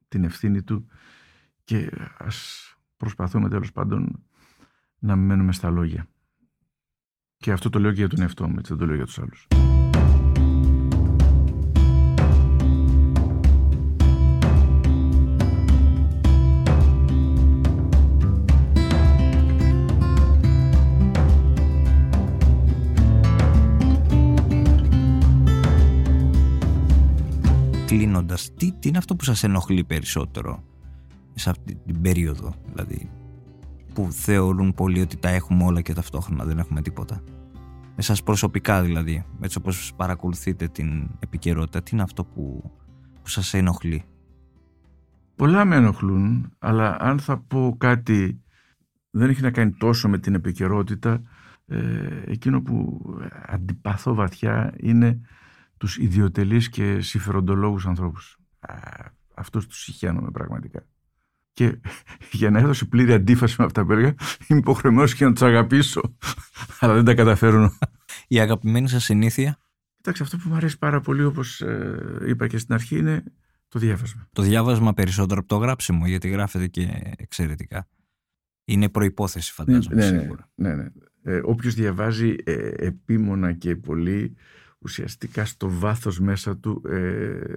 την 0.08 0.24
ευθύνη 0.24 0.62
του 0.62 0.86
και 1.64 1.90
ας 2.18 2.66
προσπαθούμε 2.96 3.48
τέλος 3.48 3.72
πάντων 3.72 4.22
να 4.98 5.16
μην 5.16 5.26
μένουμε 5.26 5.52
στα 5.52 5.70
λόγια. 5.70 6.06
Και 7.36 7.52
αυτό 7.52 7.70
το 7.70 7.78
λέω 7.78 7.90
και 7.90 7.98
για 7.98 8.08
τον 8.08 8.20
εαυτό 8.20 8.48
μου, 8.48 8.54
έτσι 8.58 8.72
δεν 8.72 8.78
το 8.78 8.86
λέω 8.86 8.96
για 8.96 9.04
τους 9.04 9.18
άλλους. 9.18 9.46
Κλείνοντας, 27.92 28.54
τι, 28.54 28.72
τι 28.72 28.88
είναι 28.88 28.98
αυτό 28.98 29.16
που 29.16 29.24
σας 29.24 29.42
ενοχλεί 29.42 29.84
περισσότερο 29.84 30.64
σε 31.34 31.50
αυτή 31.50 31.74
την 31.74 32.00
περίοδο, 32.00 32.54
δηλαδή, 32.72 33.10
που 33.94 34.08
θεωρούν 34.10 34.74
πολλοί 34.74 35.00
ότι 35.00 35.16
τα 35.16 35.28
έχουμε 35.28 35.64
όλα 35.64 35.80
και 35.80 35.92
ταυτόχρονα 35.92 36.44
δεν 36.44 36.58
έχουμε 36.58 36.82
τίποτα; 36.82 37.22
Εσάς 37.96 38.22
προσωπικά 38.22 38.82
δηλαδή, 38.82 39.24
έτσι 39.40 39.58
όπως 39.58 39.92
παρακολουθείτε 39.96 40.68
την 40.68 41.10
επικαιρότητα, 41.18 41.82
τι 41.82 41.90
είναι 41.92 42.02
αυτό 42.02 42.24
που, 42.24 42.72
που 43.22 43.28
σας 43.28 43.54
ενοχλεί; 43.54 44.04
Πολλά 45.36 45.64
με 45.64 45.76
ενοχλούν, 45.76 46.52
αλλά 46.58 46.96
αν 47.00 47.18
θα 47.18 47.38
πω 47.38 47.74
κάτι 47.78 48.42
δεν 49.10 49.30
έχει 49.30 49.42
να 49.42 49.50
κάνει 49.50 49.72
τόσο 49.72 50.08
με 50.08 50.18
την 50.18 50.34
επικαιρότητα, 50.34 51.22
ε, 51.66 51.78
εκείνο 52.26 52.62
που 52.62 53.02
αντιπαθώ 53.46 54.14
βαθιά 54.14 54.74
είναι 54.76 55.20
τους 55.82 55.98
ιδιωτελείς 55.98 56.68
και 56.68 57.00
συμφεροντολόγους 57.00 57.86
ανθρώπους. 57.86 58.38
Α, 58.60 58.76
αυτούς 59.34 59.66
τους 59.66 59.82
συχαίνομαι 59.82 60.30
πραγματικά. 60.30 60.86
Και 61.52 61.80
για 62.40 62.50
να 62.50 62.58
έδωσε 62.58 62.84
πλήρη 62.84 63.12
αντίφαση 63.12 63.56
με 63.58 63.64
αυτά 63.64 63.84
που 63.84 63.92
έλεγα, 63.92 64.14
είμαι 64.46 64.58
υποχρεωμένος 64.58 65.14
και 65.14 65.24
να 65.24 65.32
τους 65.32 65.42
αγαπήσω, 65.42 66.00
αλλά 66.80 66.94
δεν 66.94 67.04
τα 67.04 67.14
καταφέρουν. 67.14 67.78
Η 68.28 68.40
αγαπημένη 68.40 68.88
σας 68.88 69.04
συνήθεια, 69.04 69.58
Κοιτάξτε, 69.96 70.24
αυτό 70.24 70.36
που 70.36 70.48
μου 70.48 70.54
αρέσει 70.54 70.78
πάρα 70.78 71.00
πολύ, 71.00 71.24
όπως 71.24 71.60
ε, 71.60 72.18
είπα 72.26 72.46
και 72.46 72.58
στην 72.58 72.74
αρχή, 72.74 72.98
είναι 72.98 73.24
το 73.68 73.78
διάβασμα. 73.78 74.28
το 74.32 74.42
διάβασμα 74.42 74.92
περισσότερο 74.92 75.40
από 75.40 75.48
το 75.48 75.56
γράψιμο, 75.56 76.06
γιατί 76.06 76.28
γράφετε 76.28 76.66
και 76.66 77.14
εξαιρετικά. 77.16 77.88
Είναι 78.64 78.88
προϋπόθεση 78.88 79.52
φαντάζομαι 79.52 79.94
ναι, 79.94 80.10
ναι, 80.10 80.18
σίγουρα. 80.18 80.50
ναι, 80.54 80.74
ναι. 80.74 80.86
Ε, 81.22 81.40
όποιος 81.44 81.74
διαβάζει 81.74 82.34
ε, 82.44 82.68
επίμονα 82.76 83.52
και 83.52 83.76
πολύ, 83.76 84.36
ουσιαστικά 84.82 85.44
στο 85.44 85.70
βάθος 85.70 86.20
μέσα 86.20 86.56
του 86.56 86.82
ε, 86.88 87.52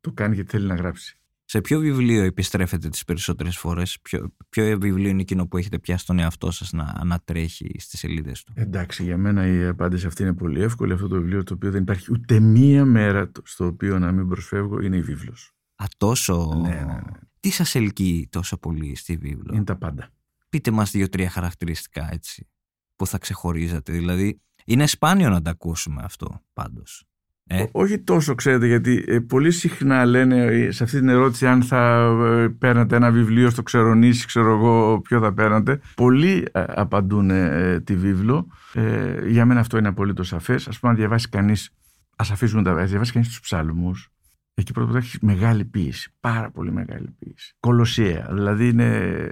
το 0.00 0.12
κάνει 0.12 0.34
γιατί 0.34 0.50
θέλει 0.50 0.66
να 0.66 0.74
γράψει. 0.74 1.18
Σε 1.46 1.60
ποιο 1.60 1.78
βιβλίο 1.80 2.22
επιστρέφετε 2.22 2.88
τις 2.88 3.04
περισσότερες 3.04 3.56
φορές, 3.56 3.98
ποιο, 4.02 4.34
ποιο 4.48 4.78
βιβλίο 4.78 5.08
είναι 5.08 5.20
εκείνο 5.20 5.46
που 5.46 5.56
έχετε 5.56 5.78
πιάσει 5.78 6.06
τον 6.06 6.18
εαυτό 6.18 6.50
σας 6.50 6.72
να 6.72 6.94
ανατρέχει 6.96 7.74
στις 7.78 7.98
σελίδες 7.98 8.42
του; 8.42 8.52
Εντάξει, 8.56 9.02
για 9.02 9.16
μένα 9.16 9.46
η 9.46 9.64
απάντηση 9.64 10.06
αυτή 10.06 10.22
είναι 10.22 10.34
πολύ 10.34 10.62
εύκολη. 10.62 10.92
Αυτό 10.92 11.08
το 11.08 11.16
βιβλίο 11.16 11.42
το 11.42 11.54
οποίο 11.54 11.70
δεν 11.70 11.82
υπάρχει 11.82 12.12
ούτε 12.12 12.40
μία 12.40 12.84
μέρα 12.84 13.30
το- 13.30 13.42
στο 13.44 13.66
οποίο 13.66 13.98
να 13.98 14.12
μην 14.12 14.28
προσφεύγω 14.28 14.80
είναι 14.80 14.96
η 14.96 15.02
βίβλος. 15.02 15.52
Α, 15.74 15.84
τόσο... 15.96 16.60
Ναι, 16.62 16.68
ναι, 16.68 16.84
ναι. 16.84 17.00
Τι 17.40 17.50
σας 17.50 17.74
ελκύει 17.74 18.28
τόσο 18.30 18.58
πολύ 18.58 18.96
στη 18.96 19.16
βίβλο; 19.16 19.54
Είναι 19.54 19.64
τα 19.64 19.76
πάντα. 19.76 20.08
Πείτε 20.48 20.70
μας 20.70 20.90
δύο-τρία 20.90 21.30
χαρακτηριστικά 21.30 22.08
έτσι 22.12 22.48
που 22.96 23.06
θα 23.06 23.18
ξεχωρίζατε. 23.18 23.92
Δηλαδή, 23.92 24.40
είναι 24.64 24.86
σπάνιο 24.86 25.30
να 25.30 25.42
τα 25.42 25.50
ακούσουμε 25.50 26.02
αυτό 26.04 26.42
πάντως. 26.52 27.04
Ε, 27.46 27.62
Ό- 27.62 27.68
Όχι 27.72 27.98
τόσο, 27.98 28.34
ξέρετε, 28.34 28.66
γιατί 28.66 29.04
ε, 29.06 29.18
πολύ 29.20 29.50
συχνά 29.50 30.04
λένε 30.04 30.44
ε, 30.44 30.70
σε 30.70 30.84
αυτή 30.84 30.98
την 30.98 31.08
ερώτηση 31.08 31.46
αν 31.46 31.62
θα 31.62 32.00
ε, 32.26 32.48
παίρνατε 32.48 32.96
ένα 32.96 33.10
βιβλίο 33.10 33.50
στο 33.50 33.62
Ξερονήσι, 33.62 34.26
ξέρω 34.26 34.54
εγώ 34.56 35.00
ποιο 35.00 35.20
θα 35.20 35.32
παίρνατε. 35.34 35.80
Πολλοί 35.94 36.46
ε, 36.52 36.64
απαντούν 36.68 37.30
ε, 37.30 37.80
τη 37.80 37.96
βίβλο. 37.96 38.46
Ε, 38.74 39.28
για 39.28 39.44
μένα 39.46 39.60
αυτό 39.60 39.78
είναι 39.78 39.88
απολύτως 39.88 40.28
σαφές. 40.28 40.68
Α 40.68 40.70
πούμε, 40.80 40.92
αν 40.92 40.98
διαβάσει 40.98 41.28
κανείς, 41.28 41.70
ας 42.16 42.30
αφήσουμε 42.30 42.62
τα 42.62 42.70
αν 42.70 42.86
διαβάσει 42.86 43.12
κανείς 43.12 43.28
τους 43.28 43.40
ψάλμους, 43.40 44.08
εκεί 44.54 44.72
πρώτα 44.72 44.88
απ' 44.88 44.94
όλα 44.96 45.04
έχει 45.04 45.18
μεγάλη 45.20 45.64
ποίηση. 45.64 46.10
Πάρα 46.20 46.50
πολύ 46.50 46.72
μεγάλη 46.72 47.16
ποίηση. 47.18 47.54
Κολοσιαία. 47.60 48.28
Δηλαδή 48.32 48.68
είναι 48.68 49.28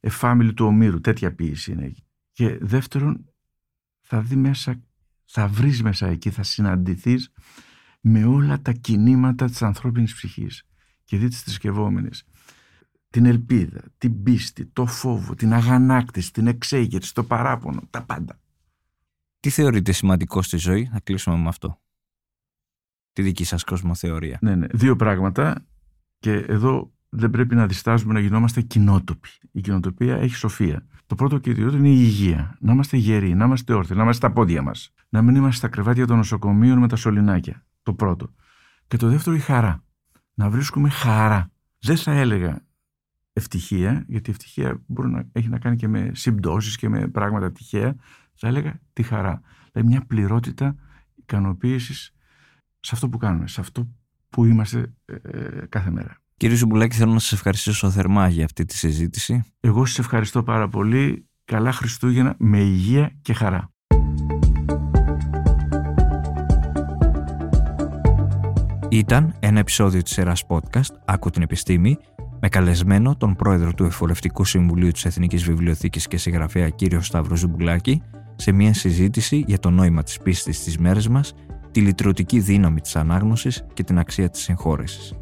εφάμιλη 0.00 0.52
του 0.54 0.66
Ομήρου. 0.66 1.00
Τέτοια 1.00 1.34
ποίηση 1.34 1.72
είναι 1.72 1.84
εκεί. 1.84 2.04
Και 2.32 2.58
δεύτερον, 2.60 3.24
θα 4.06 4.20
δει 4.20 4.36
μέσα 4.36 4.80
θα 5.26 5.48
βρεις 5.48 5.82
μέσα 5.82 6.06
εκεί, 6.06 6.30
θα 6.30 6.42
συναντηθείς 6.42 7.32
με 8.00 8.24
όλα 8.24 8.60
τα 8.60 8.72
κινήματα 8.72 9.46
της 9.46 9.62
ανθρώπινης 9.62 10.14
ψυχής 10.14 10.66
και 11.04 11.16
δει 11.16 11.28
τις 11.28 11.42
θρησκευόμενες. 11.42 12.24
Την 13.10 13.26
ελπίδα, 13.26 13.82
την 13.98 14.22
πίστη, 14.22 14.66
το 14.66 14.86
φόβο, 14.86 15.34
την 15.34 15.52
αγανάκτηση, 15.52 16.32
την 16.32 16.46
εξέγερση, 16.46 17.14
το 17.14 17.24
παράπονο, 17.24 17.80
τα 17.90 18.04
πάντα. 18.04 18.40
τι 19.40 19.50
θεωρείτε 19.50 19.92
σημαντικό 19.92 20.42
στη 20.42 20.56
ζωή, 20.56 20.88
θα 20.92 21.00
κλείσουμε 21.00 21.36
με 21.36 21.48
αυτό; 21.48 21.80
Τη 23.12 23.22
δική 23.22 23.44
σας 23.44 23.64
κοσμοθεωρία. 23.64 24.38
Ναι, 24.40 24.54
ναι. 24.54 24.66
Δύο 24.72 24.96
πράγματα 24.96 25.66
και 26.18 26.32
εδώ 26.32 26.95
δεν 27.08 27.30
πρέπει 27.30 27.54
να 27.54 27.66
διστάζουμε 27.66 28.12
να 28.12 28.20
γινόμαστε 28.20 28.60
κοινότοποι. 28.60 29.28
Η 29.52 29.60
κοινοτοπία 29.60 30.16
έχει 30.16 30.34
σοφία. 30.34 30.86
Το 31.06 31.14
πρώτο 31.14 31.38
και 31.38 31.50
ιδιαίτερο 31.50 31.76
είναι 31.76 31.88
η 31.88 31.98
υγεία. 31.98 32.56
Να 32.60 32.72
είμαστε 32.72 32.96
γεροί, 32.96 33.34
να 33.34 33.44
είμαστε 33.44 33.74
όρθιοι, 33.74 33.96
να 33.96 34.02
είμαστε 34.02 34.26
στα 34.26 34.34
πόδια 34.34 34.62
μας. 34.62 34.94
Να 35.08 35.22
μην 35.22 35.34
είμαστε 35.34 35.56
στα 35.56 35.68
κρεβάτια 35.68 36.06
των 36.06 36.16
νοσοκομείων 36.16 36.78
με 36.78 36.88
τα 36.88 36.96
σωληνάκια. 36.96 37.66
Το 37.82 37.94
πρώτο. 37.94 38.34
Και 38.86 38.96
το 38.96 39.08
δεύτερο 39.08 39.36
η 39.36 39.38
χαρά. 39.38 39.84
Να 40.34 40.50
βρίσκουμε 40.50 40.88
χαρά. 40.88 41.50
Δεν 41.78 41.96
θα 41.96 42.12
έλεγα 42.12 42.64
ευτυχία, 43.32 44.04
γιατί 44.08 44.30
η 44.30 44.32
ευτυχία 44.32 44.82
μπορεί 44.86 45.08
να 45.08 45.28
έχει 45.32 45.48
να 45.48 45.58
κάνει 45.58 45.76
και 45.76 45.88
με 45.88 46.10
συμπτώσεις 46.14 46.76
και 46.76 46.88
με 46.88 47.08
πράγματα 47.08 47.52
τυχαία. 47.52 47.94
Θα 48.34 48.48
έλεγα 48.48 48.80
τη 48.92 49.02
χαρά. 49.02 49.40
Δηλαδή 49.72 49.90
μια 49.90 50.06
πληρότητα 50.06 50.76
ικανοποίησης 51.14 52.14
σε 52.80 52.90
αυτό 52.94 53.08
που 53.08 53.18
κάνουμε, 53.18 53.48
σε 53.48 53.60
αυτό 53.60 53.88
που 54.28 54.44
είμαστε 54.44 54.94
ε, 55.04 55.14
ε, 55.22 55.66
κάθε 55.68 55.90
μέρα. 55.90 56.16
Κύριε 56.38 56.56
Ζουμπουλάκη, 56.56 56.96
θέλω 56.96 57.12
να 57.12 57.18
σας 57.18 57.32
ευχαριστήσω 57.32 57.90
θερμά 57.90 58.28
για 58.28 58.44
αυτή 58.44 58.64
τη 58.64 58.76
συζήτηση. 58.76 59.44
Εγώ 59.60 59.84
σας 59.84 59.98
ευχαριστώ 59.98 60.42
πάρα 60.42 60.68
πολύ. 60.68 61.28
Καλά 61.44 61.72
Χριστούγεννα 61.72 62.34
με 62.38 62.58
υγεία 62.58 63.12
και 63.22 63.32
χαρά. 63.32 63.70
Ήταν 68.88 69.34
ένα 69.40 69.58
επεισόδιο 69.58 70.02
της 70.02 70.12
σειράς 70.12 70.44
podcast 70.48 70.94
«Άκου 71.04 71.30
την 71.30 71.42
επιστήμη» 71.42 71.98
με 72.40 72.48
καλεσμένο 72.48 73.16
τον 73.16 73.36
πρόεδρο 73.36 73.74
του 73.74 73.84
Εφορευτικού 73.84 74.44
Συμβουλίου 74.44 74.90
της 74.90 75.04
Εθνικής 75.04 75.44
Βιβλιοθήκης 75.44 76.06
και 76.06 76.16
συγγραφέα 76.16 76.68
κύριο 76.68 77.00
Σταύρο 77.00 77.36
Ζουμπουλάκη 77.36 78.02
σε 78.36 78.52
μια 78.52 78.74
συζήτηση 78.74 79.44
για 79.46 79.58
το 79.58 79.70
νόημα 79.70 80.02
της 80.02 80.18
πίστης 80.18 80.56
στις 80.56 80.78
μέρες 80.78 81.08
μας, 81.08 81.34
τη 81.70 81.80
λυτρωτική 81.80 82.40
δύναμη 82.40 82.80
της 82.80 82.96
ανάγνωσης 82.96 83.66
και 83.74 83.82
την 83.82 83.98
αξία 83.98 84.30
της 84.30 84.42
συγχώρεσης. 84.42 85.14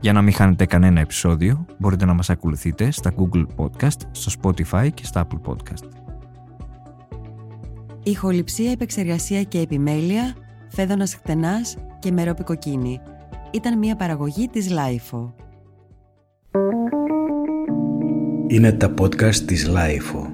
Για 0.00 0.12
να 0.12 0.22
μην 0.22 0.32
χάνετε 0.32 0.66
κανένα 0.66 1.00
επεισόδιο, 1.00 1.66
μπορείτε 1.78 2.04
να 2.04 2.14
μας 2.14 2.30
ακολουθείτε 2.30 2.90
στα 2.90 3.12
Google 3.16 3.46
Podcast, 3.56 4.00
στο 4.10 4.32
Spotify 4.42 4.88
και 4.94 5.04
στα 5.04 5.26
Apple 5.26 5.50
Podcast. 5.50 5.88
Ηχοληψία, 8.02 8.70
επεξεργασία 8.70 9.42
και 9.42 9.58
επιμέλεια, 9.58 10.34
Φαίδωνας 10.68 11.14
Χτενάς 11.14 11.76
και 11.98 12.12
Μερόπη 12.12 12.50
Κοκκίνη. 12.50 13.00
Ήταν 13.50 13.78
μια 13.78 13.96
παραγωγή 13.96 14.48
της 14.48 14.70
LIFO. 14.70 15.34
Είναι 18.46 18.72
τα 18.72 18.94
podcast 19.00 19.34
της 19.34 19.66
Λάιφο. 19.66 20.29